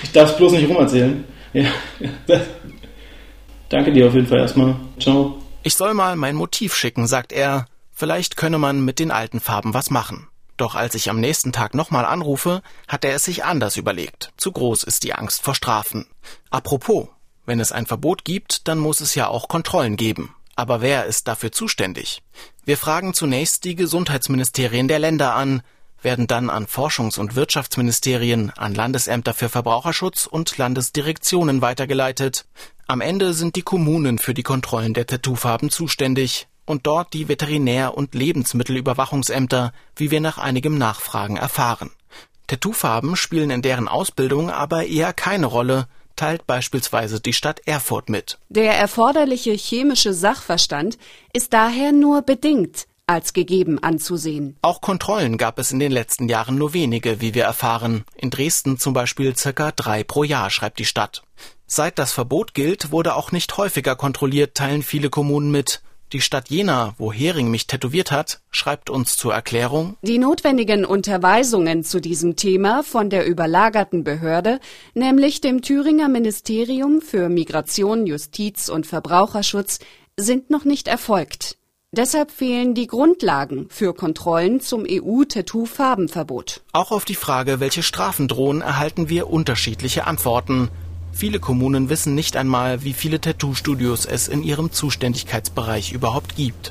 Ich 0.02 0.12
darf 0.12 0.30
es 0.30 0.36
bloß 0.36 0.52
nicht 0.52 0.68
rumerzählen. 0.68 1.24
Ja. 1.52 1.70
Danke 3.68 3.92
dir 3.92 4.06
auf 4.06 4.14
jeden 4.14 4.26
Fall 4.26 4.38
erstmal. 4.38 4.76
Ciao. 5.00 5.42
Ich 5.62 5.74
soll 5.74 5.94
mal 5.94 6.16
mein 6.16 6.36
Motiv 6.36 6.74
schicken, 6.74 7.06
sagt 7.06 7.32
er. 7.32 7.66
Vielleicht 7.92 8.36
könne 8.36 8.58
man 8.58 8.84
mit 8.84 8.98
den 8.98 9.10
alten 9.10 9.40
Farben 9.40 9.74
was 9.74 9.90
machen. 9.90 10.28
Doch 10.56 10.74
als 10.74 10.94
ich 10.94 11.10
am 11.10 11.20
nächsten 11.20 11.52
Tag 11.52 11.74
nochmal 11.74 12.04
anrufe, 12.04 12.62
hat 12.88 13.04
er 13.04 13.14
es 13.14 13.24
sich 13.24 13.44
anders 13.44 13.76
überlegt. 13.76 14.32
Zu 14.36 14.52
groß 14.52 14.84
ist 14.84 15.02
die 15.02 15.12
Angst 15.12 15.42
vor 15.42 15.54
Strafen. 15.54 16.06
Apropos, 16.50 17.08
wenn 17.44 17.60
es 17.60 17.72
ein 17.72 17.86
Verbot 17.86 18.24
gibt, 18.24 18.68
dann 18.68 18.78
muss 18.78 19.00
es 19.00 19.14
ja 19.14 19.28
auch 19.28 19.48
Kontrollen 19.48 19.96
geben. 19.96 20.34
Aber 20.54 20.80
wer 20.80 21.04
ist 21.04 21.28
dafür 21.28 21.52
zuständig? 21.52 22.22
Wir 22.64 22.78
fragen 22.78 23.12
zunächst 23.12 23.64
die 23.64 23.74
Gesundheitsministerien 23.74 24.88
der 24.88 24.98
Länder 24.98 25.34
an, 25.34 25.62
werden 26.06 26.28
dann 26.28 26.50
an 26.50 26.66
Forschungs- 26.66 27.18
und 27.18 27.34
Wirtschaftsministerien, 27.34 28.52
an 28.56 28.76
Landesämter 28.76 29.34
für 29.34 29.48
Verbraucherschutz 29.48 30.26
und 30.26 30.56
Landesdirektionen 30.56 31.62
weitergeleitet. 31.62 32.46
Am 32.86 33.00
Ende 33.00 33.32
sind 33.32 33.56
die 33.56 33.62
Kommunen 33.62 34.18
für 34.18 34.32
die 34.32 34.44
Kontrollen 34.44 34.94
der 34.94 35.08
Tattoofarben 35.08 35.68
zuständig 35.68 36.46
und 36.64 36.86
dort 36.86 37.12
die 37.12 37.28
Veterinär- 37.28 37.96
und 37.96 38.14
Lebensmittelüberwachungsämter, 38.14 39.72
wie 39.96 40.12
wir 40.12 40.20
nach 40.20 40.38
einigem 40.38 40.78
Nachfragen 40.78 41.36
erfahren. 41.36 41.90
Tattoofarben 42.46 43.16
spielen 43.16 43.50
in 43.50 43.62
deren 43.62 43.88
Ausbildung 43.88 44.48
aber 44.48 44.86
eher 44.86 45.12
keine 45.12 45.46
Rolle, 45.46 45.88
teilt 46.14 46.46
beispielsweise 46.46 47.20
die 47.20 47.32
Stadt 47.32 47.62
Erfurt 47.66 48.10
mit. 48.10 48.38
Der 48.48 48.78
erforderliche 48.78 49.54
chemische 49.54 50.14
Sachverstand 50.14 50.98
ist 51.32 51.52
daher 51.52 51.90
nur 51.90 52.22
bedingt 52.22 52.86
als 53.06 53.32
gegeben 53.32 53.78
anzusehen. 53.82 54.56
Auch 54.62 54.80
Kontrollen 54.80 55.38
gab 55.38 55.58
es 55.58 55.70
in 55.70 55.78
den 55.78 55.92
letzten 55.92 56.28
Jahren 56.28 56.58
nur 56.58 56.74
wenige, 56.74 57.20
wie 57.20 57.34
wir 57.34 57.44
erfahren. 57.44 58.04
In 58.16 58.30
Dresden 58.30 58.78
zum 58.78 58.94
Beispiel 58.94 59.36
circa 59.36 59.70
drei 59.70 60.02
pro 60.02 60.24
Jahr, 60.24 60.50
schreibt 60.50 60.78
die 60.78 60.84
Stadt. 60.84 61.22
Seit 61.66 61.98
das 61.98 62.12
Verbot 62.12 62.54
gilt, 62.54 62.90
wurde 62.90 63.14
auch 63.14 63.32
nicht 63.32 63.56
häufiger 63.56 63.96
kontrolliert, 63.96 64.54
teilen 64.54 64.82
viele 64.82 65.10
Kommunen 65.10 65.50
mit. 65.50 65.82
Die 66.12 66.20
Stadt 66.20 66.50
Jena, 66.50 66.94
wo 66.98 67.12
Hering 67.12 67.50
mich 67.50 67.66
tätowiert 67.66 68.12
hat, 68.12 68.40
schreibt 68.50 68.90
uns 68.90 69.16
zur 69.16 69.34
Erklärung 69.34 69.96
Die 70.02 70.18
notwendigen 70.18 70.84
Unterweisungen 70.84 71.82
zu 71.82 72.00
diesem 72.00 72.36
Thema 72.36 72.84
von 72.84 73.10
der 73.10 73.26
überlagerten 73.26 74.04
Behörde, 74.04 74.60
nämlich 74.94 75.40
dem 75.40 75.62
Thüringer 75.62 76.08
Ministerium 76.08 77.00
für 77.00 77.28
Migration, 77.28 78.06
Justiz 78.06 78.68
und 78.68 78.86
Verbraucherschutz, 78.86 79.80
sind 80.16 80.50
noch 80.50 80.64
nicht 80.64 80.86
erfolgt. 80.86 81.58
Deshalb 81.96 82.30
fehlen 82.30 82.74
die 82.74 82.88
Grundlagen 82.88 83.68
für 83.70 83.94
Kontrollen 83.94 84.61
zum 84.61 84.85
EU-Tattoo-Farbenverbot. 84.87 86.61
Auch 86.74 86.90
auf 86.90 87.06
die 87.06 87.14
Frage, 87.14 87.59
welche 87.59 87.82
Strafen 87.82 88.28
drohen, 88.28 88.61
erhalten 88.61 89.09
wir 89.09 89.30
unterschiedliche 89.30 90.06
Antworten. 90.06 90.68
Viele 91.12 91.40
Kommunen 91.40 91.88
wissen 91.88 92.14
nicht 92.14 92.37
einmal, 92.37 92.85
wie 92.85 92.92
viele 92.92 93.18
Tattoo-Studios 93.18 94.04
es 94.04 94.28
in 94.28 94.42
ihrem 94.42 94.72
Zuständigkeitsbereich 94.72 95.92
überhaupt 95.92 96.37
gibt. 96.37 96.70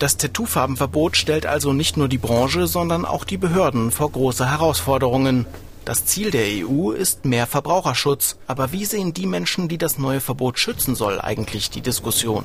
Das 0.00 0.16
Tattoo-Farbenverbot 0.16 1.16
stellt 1.16 1.46
also 1.46 1.72
nicht 1.72 1.96
nur 1.96 2.08
die 2.08 2.18
Branche, 2.18 2.66
sondern 2.66 3.04
auch 3.04 3.22
die 3.22 3.38
Behörden 3.38 3.92
vor 3.92 4.10
große 4.10 4.50
Herausforderungen. 4.50 5.46
Das 5.84 6.06
Ziel 6.06 6.32
der 6.32 6.66
EU 6.66 6.90
ist 6.90 7.24
mehr 7.24 7.46
Verbraucherschutz, 7.46 8.36
aber 8.48 8.72
wie 8.72 8.84
sehen 8.84 9.14
die 9.14 9.26
Menschen, 9.26 9.68
die 9.68 9.78
das 9.78 9.96
neue 9.96 10.20
Verbot 10.20 10.58
schützen 10.58 10.96
soll, 10.96 11.20
eigentlich 11.20 11.70
die 11.70 11.82
Diskussion? 11.82 12.42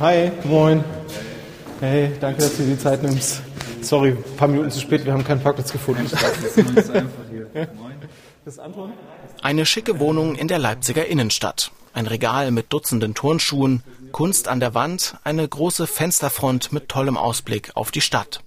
Hi, 0.00 0.30
moin. 0.44 0.84
Hey, 1.80 2.12
danke, 2.20 2.42
dass 2.42 2.56
du 2.56 2.62
dir 2.62 2.74
die 2.74 2.78
Zeit 2.78 3.02
nimmst. 3.02 3.42
Sorry, 3.82 4.10
ein 4.10 4.36
paar 4.36 4.48
Minuten 4.48 4.70
zu 4.70 4.80
spät, 4.80 5.04
wir 5.04 5.12
haben 5.12 5.24
keinen 5.24 5.40
Parkplatz 5.42 5.72
gefunden. 5.72 6.08
Das 8.44 8.58
Anton? 8.58 8.92
Eine 9.42 9.66
schicke 9.66 9.98
Wohnung 10.00 10.34
in 10.34 10.48
der 10.48 10.58
Leipziger 10.58 11.06
Innenstadt. 11.06 11.72
Ein 11.94 12.06
Regal 12.06 12.50
mit 12.50 12.72
Dutzenden 12.72 13.14
Turnschuhen, 13.14 13.82
Kunst 14.12 14.48
an 14.48 14.60
der 14.60 14.74
Wand, 14.74 15.16
eine 15.24 15.46
große 15.46 15.86
Fensterfront 15.86 16.72
mit 16.72 16.88
tollem 16.88 17.16
Ausblick 17.16 17.72
auf 17.74 17.90
die 17.90 18.00
Stadt. 18.00 18.42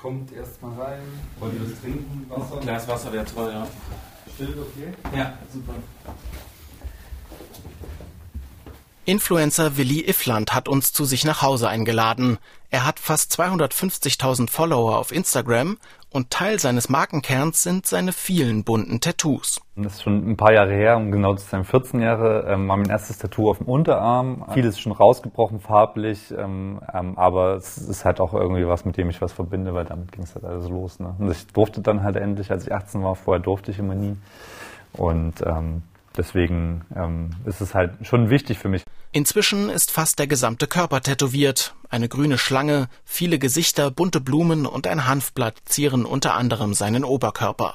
Kommt 0.00 0.32
erst 0.32 0.62
mal 0.62 0.72
rein. 0.80 1.02
Wollt 1.40 1.54
ihr 1.54 1.60
was 1.70 1.80
trinken? 1.80 2.26
Wasser? 2.28 2.56
Ein 2.56 2.60
Glas 2.62 2.88
Wasser 2.88 3.12
wäre 3.12 3.24
toll, 3.24 3.50
ja. 3.52 3.66
Still, 4.34 4.54
okay? 4.58 5.16
Ja, 5.16 5.38
super. 5.52 5.74
Influencer 9.10 9.76
Willi 9.76 10.02
Iffland 10.02 10.54
hat 10.54 10.68
uns 10.68 10.92
zu 10.92 11.04
sich 11.04 11.24
nach 11.24 11.42
Hause 11.42 11.68
eingeladen. 11.68 12.38
Er 12.70 12.86
hat 12.86 13.00
fast 13.00 13.32
250.000 13.32 14.48
Follower 14.48 14.98
auf 14.98 15.10
Instagram 15.10 15.78
und 16.10 16.30
Teil 16.30 16.60
seines 16.60 16.88
Markenkerns 16.88 17.60
sind 17.64 17.86
seine 17.86 18.12
vielen 18.12 18.62
bunten 18.62 19.00
Tattoos. 19.00 19.60
Das 19.74 19.94
ist 19.94 20.04
schon 20.04 20.30
ein 20.30 20.36
paar 20.36 20.52
Jahre 20.52 20.72
her, 20.72 20.96
um 20.96 21.10
genau 21.10 21.34
zu 21.34 21.44
sein, 21.44 21.64
14 21.64 22.00
Jahre, 22.00 22.46
ähm, 22.48 22.68
war 22.68 22.76
mein 22.76 22.88
erstes 22.88 23.18
Tattoo 23.18 23.50
auf 23.50 23.58
dem 23.58 23.66
Unterarm. 23.66 24.44
Vieles 24.52 24.78
schon 24.78 24.92
rausgebrochen 24.92 25.58
farblich, 25.58 26.30
ähm, 26.30 26.80
ähm, 26.94 27.18
aber 27.18 27.56
es 27.56 27.78
ist 27.78 28.04
halt 28.04 28.20
auch 28.20 28.32
irgendwie 28.32 28.68
was, 28.68 28.84
mit 28.84 28.96
dem 28.96 29.10
ich 29.10 29.20
was 29.20 29.32
verbinde, 29.32 29.74
weil 29.74 29.86
damit 29.86 30.12
ging 30.12 30.22
es 30.22 30.36
halt 30.36 30.44
alles 30.44 30.68
los. 30.68 31.00
Ne? 31.00 31.16
Und 31.18 31.32
ich 31.32 31.48
durfte 31.48 31.80
dann 31.80 32.04
halt 32.04 32.14
endlich, 32.14 32.52
als 32.52 32.64
ich 32.64 32.72
18 32.72 33.02
war, 33.02 33.16
vorher 33.16 33.42
durfte 33.42 33.72
ich 33.72 33.80
immer 33.80 33.96
nie. 33.96 34.16
Und 34.92 35.44
ähm, 35.44 35.82
deswegen 36.16 36.82
ähm, 36.94 37.30
ist 37.44 37.60
es 37.60 37.74
halt 37.74 38.06
schon 38.06 38.30
wichtig 38.30 38.60
für 38.60 38.68
mich. 38.68 38.84
Inzwischen 39.12 39.70
ist 39.70 39.90
fast 39.90 40.20
der 40.20 40.28
gesamte 40.28 40.68
Körper 40.68 41.00
tätowiert. 41.00 41.74
Eine 41.88 42.08
grüne 42.08 42.38
Schlange, 42.38 42.88
viele 43.04 43.40
Gesichter, 43.40 43.90
bunte 43.90 44.20
Blumen 44.20 44.66
und 44.66 44.86
ein 44.86 45.08
Hanfblatt 45.08 45.56
zieren 45.64 46.04
unter 46.04 46.34
anderem 46.34 46.74
seinen 46.74 47.02
Oberkörper. 47.02 47.74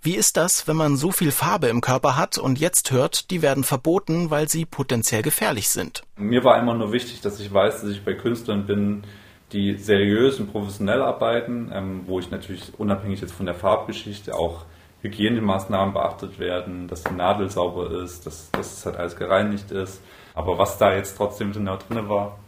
Wie 0.00 0.16
ist 0.16 0.38
das, 0.38 0.66
wenn 0.66 0.76
man 0.76 0.96
so 0.96 1.12
viel 1.12 1.30
Farbe 1.30 1.68
im 1.68 1.82
Körper 1.82 2.16
hat 2.16 2.38
und 2.38 2.58
jetzt 2.58 2.90
hört, 2.90 3.30
die 3.30 3.42
werden 3.42 3.64
verboten, 3.64 4.30
weil 4.30 4.48
sie 4.48 4.64
potenziell 4.64 5.20
gefährlich 5.20 5.68
sind? 5.68 6.04
Mir 6.16 6.42
war 6.42 6.58
immer 6.58 6.74
nur 6.74 6.90
wichtig, 6.90 7.20
dass 7.20 7.38
ich 7.38 7.52
weiß, 7.52 7.82
dass 7.82 7.90
ich 7.90 8.02
bei 8.02 8.14
Künstlern 8.14 8.66
bin, 8.66 9.04
die 9.52 9.76
seriös 9.76 10.40
und 10.40 10.50
professionell 10.50 11.02
arbeiten, 11.02 11.70
ähm, 11.72 12.00
wo 12.06 12.18
ich 12.18 12.30
natürlich 12.30 12.72
unabhängig 12.78 13.20
jetzt 13.20 13.34
von 13.34 13.44
der 13.44 13.54
Farbgeschichte 13.54 14.34
auch 14.34 14.64
Hygienemaßnahmen 15.02 15.92
beachtet 15.92 16.38
werden, 16.38 16.88
dass 16.88 17.04
die 17.04 17.14
Nadel 17.14 17.50
sauber 17.50 17.90
ist, 18.02 18.24
dass, 18.24 18.50
dass 18.52 18.78
es 18.78 18.86
halt 18.86 18.96
alles 18.96 19.16
gereinigt 19.16 19.70
ist. 19.70 20.00
Aber 20.34 20.58
was 20.58 20.78
da 20.78 20.94
jetzt 20.94 21.16
trotzdem 21.16 21.52
genau 21.52 21.76
drin 21.76 22.08
war, 22.08 22.38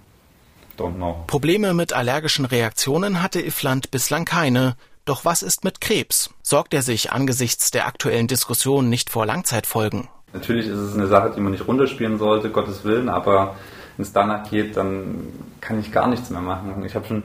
don't 0.79 0.95
know. 0.95 1.25
Probleme 1.27 1.75
mit 1.75 1.93
allergischen 1.93 2.45
Reaktionen 2.45 3.23
hatte 3.23 3.41
Ifland 3.41 3.91
bislang 3.91 4.25
keine. 4.25 4.77
Doch 5.05 5.25
was 5.25 5.43
ist 5.43 5.65
mit 5.65 5.81
Krebs? 5.81 6.31
Sorgt 6.43 6.73
er 6.73 6.83
sich 6.83 7.13
angesichts 7.13 7.71
der 7.71 7.87
aktuellen 7.87 8.27
Diskussion 8.27 8.89
nicht 8.89 9.11
vor 9.11 9.27
Langzeitfolgen? 9.27 10.09
Natürlich 10.33 10.67
ist 10.67 10.79
es 10.79 10.95
eine 10.95 11.07
Sache, 11.07 11.33
die 11.37 11.41
man 11.41 11.53
nicht 11.53 11.69
runterspielen 11.69 12.19
sollte, 12.19 12.51
Gottes 12.51 12.85
Willen, 12.85 13.09
aber 13.09 13.55
wenn 13.97 14.05
es 14.05 14.13
danach 14.13 14.51
geht, 14.51 14.77
dann 14.77 15.29
kann 15.61 15.79
ich 15.79 15.93
gar 15.93 16.09
nichts 16.09 16.31
mehr 16.31 16.41
machen. 16.41 16.85
Ich 16.85 16.95
habe 16.95 17.07
schon 17.07 17.23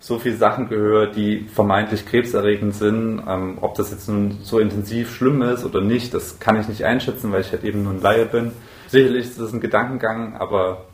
so 0.00 0.18
viele 0.18 0.36
Sachen 0.36 0.68
gehört, 0.68 1.14
die 1.14 1.46
vermeintlich 1.54 2.06
krebserregend 2.06 2.74
sind. 2.74 3.22
Ähm, 3.28 3.58
ob 3.60 3.74
das 3.76 3.90
jetzt 3.90 4.08
nun 4.08 4.38
so 4.42 4.58
intensiv 4.58 5.14
schlimm 5.14 5.42
ist 5.42 5.64
oder 5.64 5.80
nicht, 5.80 6.12
das 6.14 6.40
kann 6.40 6.58
ich 6.58 6.68
nicht 6.68 6.84
einschätzen, 6.84 7.32
weil 7.32 7.42
ich 7.42 7.52
halt 7.52 7.64
eben 7.64 7.82
nur 7.82 7.92
ein 7.92 8.00
Laie 8.00 8.26
bin. 8.26 8.52
Sicherlich 8.90 9.26
ist 9.26 9.40
das 9.40 9.52
ein 9.52 9.60
Gedankengang, 9.60 10.36
aber 10.36 10.86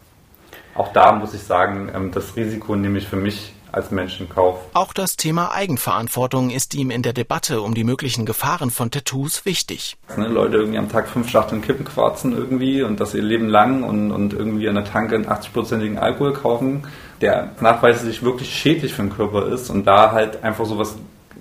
auch 0.74 0.92
da 0.92 1.12
muss 1.12 1.32
ich 1.32 1.42
sagen, 1.42 1.90
ähm, 1.94 2.10
das 2.12 2.36
Risiko 2.36 2.76
nehme 2.76 2.98
ich 2.98 3.08
für 3.08 3.16
mich 3.16 3.54
als 3.72 3.90
Mensch 3.90 4.20
in 4.20 4.28
Kauf. 4.28 4.58
Auch 4.74 4.92
das 4.92 5.16
Thema 5.16 5.52
Eigenverantwortung 5.52 6.50
ist 6.50 6.74
ihm 6.74 6.90
in 6.90 7.02
der 7.02 7.12
Debatte 7.12 7.60
um 7.60 7.74
die 7.74 7.84
möglichen 7.84 8.24
Gefahren 8.24 8.70
von 8.70 8.90
Tattoos 8.90 9.44
wichtig. 9.44 9.96
Ne, 10.16 10.28
Leute 10.28 10.56
irgendwie 10.56 10.78
am 10.78 10.90
Tag 10.90 11.08
fünf 11.08 11.28
Schachteln 11.28 11.62
Kippen 11.62 11.84
quarzen 11.84 12.32
irgendwie 12.32 12.82
und 12.82 13.00
das 13.00 13.14
ihr 13.14 13.22
Leben 13.22 13.48
lang 13.48 13.82
und, 13.82 14.12
und 14.12 14.32
irgendwie 14.32 14.68
an 14.68 14.76
der 14.76 14.84
Tanke 14.84 15.14
einen 15.14 15.26
80-prozentigen 15.26 15.98
Alkohol 15.98 16.32
kaufen, 16.32 16.84
der 17.20 17.50
nachweislich 17.60 18.22
wirklich 18.22 18.50
schädlich 18.54 18.92
für 18.94 19.02
den 19.02 19.12
Körper 19.12 19.46
ist 19.46 19.70
und 19.70 19.86
da 19.86 20.12
halt 20.12 20.42
einfach 20.42 20.64
sowas 20.64 20.96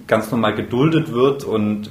ganz 0.08 0.30
normal 0.32 0.56
geduldet 0.56 1.14
wird 1.14 1.44
und 1.44 1.90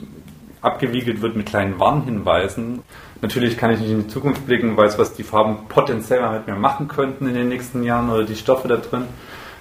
abgewiegelt 0.65 1.23
wird 1.23 1.37
mit 1.37 1.47
kleinen 1.47 1.79
Warnhinweisen. 1.79 2.83
Natürlich 3.21 3.57
kann 3.57 3.71
ich 3.71 3.81
nicht 3.81 3.91
in 3.91 4.03
die 4.03 4.09
Zukunft 4.09 4.47
blicken, 4.47 4.77
weiß, 4.77 4.99
was 4.99 5.15
die 5.15 5.23
Farben 5.23 5.69
potenziell 5.69 6.21
mal 6.21 6.39
mit 6.39 6.47
mir 6.47 6.57
machen 6.57 6.89
könnten 6.89 7.29
in 7.29 7.35
den 7.35 7.49
nächsten 7.49 7.83
Jahren 7.83 8.11
oder 8.11 8.25
die 8.25 8.37
Stoffe 8.37 8.69
da 8.69 8.77
drin. 8.77 9.05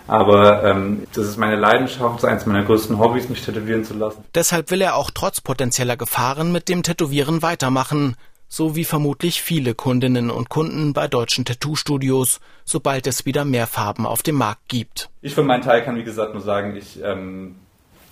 Aber 0.07 0.63
ähm, 0.63 1.03
das 1.13 1.27
ist 1.27 1.37
meine 1.37 1.55
Leidenschaft, 1.55 2.15
das 2.15 2.23
ist 2.23 2.29
eines 2.29 2.45
meiner 2.45 2.63
größten 2.63 2.99
Hobbys, 2.99 3.29
mich 3.29 3.41
tätowieren 3.41 3.85
zu 3.85 3.93
lassen. 3.93 4.23
Deshalb 4.35 4.69
will 4.69 4.81
er 4.81 4.95
auch 4.95 5.11
trotz 5.13 5.39
potenzieller 5.39 5.95
Gefahren 5.95 6.51
mit 6.51 6.67
dem 6.67 6.83
Tätowieren 6.83 7.41
weitermachen, 7.41 8.17
so 8.49 8.75
wie 8.75 8.83
vermutlich 8.83 9.41
viele 9.41 9.73
Kundinnen 9.73 10.29
und 10.29 10.49
Kunden 10.49 10.93
bei 10.93 11.07
deutschen 11.07 11.45
Tattoo-Studios, 11.45 12.39
sobald 12.65 13.07
es 13.07 13.25
wieder 13.25 13.45
mehr 13.45 13.65
Farben 13.65 14.05
auf 14.05 14.23
dem 14.23 14.35
Markt 14.35 14.67
gibt. 14.67 15.09
Ich 15.21 15.33
für 15.33 15.43
meinen 15.43 15.63
Teil 15.63 15.83
kann, 15.83 15.95
wie 15.95 16.03
gesagt, 16.03 16.33
nur 16.33 16.43
sagen, 16.43 16.75
ich, 16.75 17.01
ähm, 17.01 17.55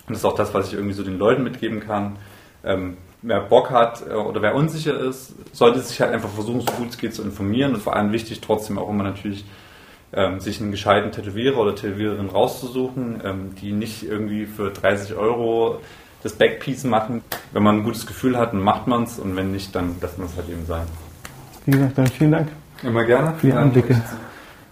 das 0.08 0.18
ist 0.18 0.24
auch 0.24 0.34
das, 0.34 0.54
was 0.54 0.68
ich 0.68 0.74
irgendwie 0.74 0.94
so 0.94 1.04
den 1.04 1.18
Leuten 1.18 1.44
mitgeben 1.44 1.80
kann. 1.80 2.16
Ähm, 2.64 2.96
wer 3.22 3.40
Bock 3.40 3.70
hat 3.70 4.04
äh, 4.08 4.14
oder 4.14 4.42
wer 4.42 4.54
unsicher 4.54 4.98
ist, 4.98 5.34
sollte 5.52 5.80
sich 5.80 6.00
halt 6.00 6.12
einfach 6.12 6.30
versuchen, 6.30 6.60
so 6.60 6.72
gut 6.72 6.90
es 6.90 6.98
geht 6.98 7.14
zu 7.14 7.22
informieren 7.22 7.74
und 7.74 7.82
vor 7.82 7.96
allem 7.96 8.12
wichtig 8.12 8.40
trotzdem 8.40 8.78
auch 8.78 8.88
immer 8.88 9.04
natürlich 9.04 9.44
ähm, 10.12 10.40
sich 10.40 10.60
einen 10.60 10.70
gescheiten 10.70 11.12
Tätowierer 11.12 11.58
oder 11.58 11.74
Tätowiererin 11.74 12.28
rauszusuchen, 12.28 13.22
ähm, 13.24 13.54
die 13.60 13.72
nicht 13.72 14.02
irgendwie 14.02 14.46
für 14.46 14.70
30 14.70 15.14
Euro 15.16 15.80
das 16.22 16.34
Backpiece 16.34 16.84
machen. 16.84 17.22
Wenn 17.52 17.62
man 17.62 17.78
ein 17.78 17.84
gutes 17.84 18.06
Gefühl 18.06 18.36
hat, 18.36 18.52
dann 18.52 18.60
macht 18.60 18.86
man 18.86 19.04
es 19.04 19.18
und 19.18 19.34
wenn 19.36 19.52
nicht, 19.52 19.74
dann 19.74 19.96
lässt 20.00 20.18
man 20.18 20.28
es 20.28 20.36
halt 20.36 20.48
eben 20.48 20.66
sein. 20.66 20.86
Wie 21.64 21.72
gesagt, 21.72 21.98
dann 21.98 22.06
vielen 22.06 22.32
Dank. 22.32 22.48
Immer 22.82 23.04
gerne. 23.04 23.34
Für 23.38 23.46
die 23.46 23.52
Einblicke. 23.52 24.00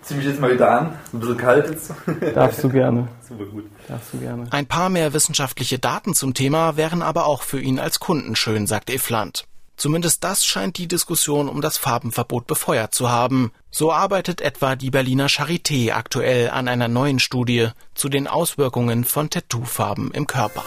Zieh 0.03 0.15
mich 0.15 0.25
jetzt 0.25 0.41
mal 0.41 0.53
wieder 0.53 0.71
an. 0.71 0.99
Ein 1.13 1.21
bisschen 1.21 1.37
kalt 1.37 1.71
jetzt. 1.71 1.93
Darfst 2.35 2.65
du 2.65 2.69
gerne. 2.69 3.09
Super 3.29 3.45
gut. 3.45 3.65
Darfst 3.87 4.13
du 4.15 4.19
gerne. 4.19 4.47
Ein 4.51 4.67
paar 4.67 4.89
mehr 4.89 5.13
wissenschaftliche 5.13 5.79
Daten 5.79 6.15
zum 6.15 6.35
Thema 6.35 6.77
wären 6.77 7.03
aber 7.03 7.27
auch 7.27 7.43
für 7.43 7.61
ihn 7.61 7.79
als 7.79 8.01
Kunden 8.01 8.35
schön, 8.35 8.67
sagt 8.67 8.91
Ifland. 8.91 9.45
Zumindest 9.77 10.25
das 10.25 10.45
scheint 10.45 10.77
die 10.77 10.89
Diskussion 10.89 11.49
um 11.49 11.63
das 11.63 11.79
Farbenverbot 11.79 12.47
befeuert 12.47 12.95
zu 12.95 13.09
haben. 13.09 13.51
So 13.71 13.93
arbeitet 13.93 14.43
etwa 14.43 14.77
die 14.77 14.91
Berliner 14.91 15.29
Charité 15.29 15.93
aktuell 15.93 16.51
an 16.51 16.69
einer 16.69 16.89
neuen 16.89 17.19
Studie 17.19 17.69
zu 17.95 18.11
den 18.11 18.27
Auswirkungen 18.27 19.05
von 19.05 19.31
Tattoofarben 19.31 20.11
im 20.11 20.27
Körper. 20.27 20.65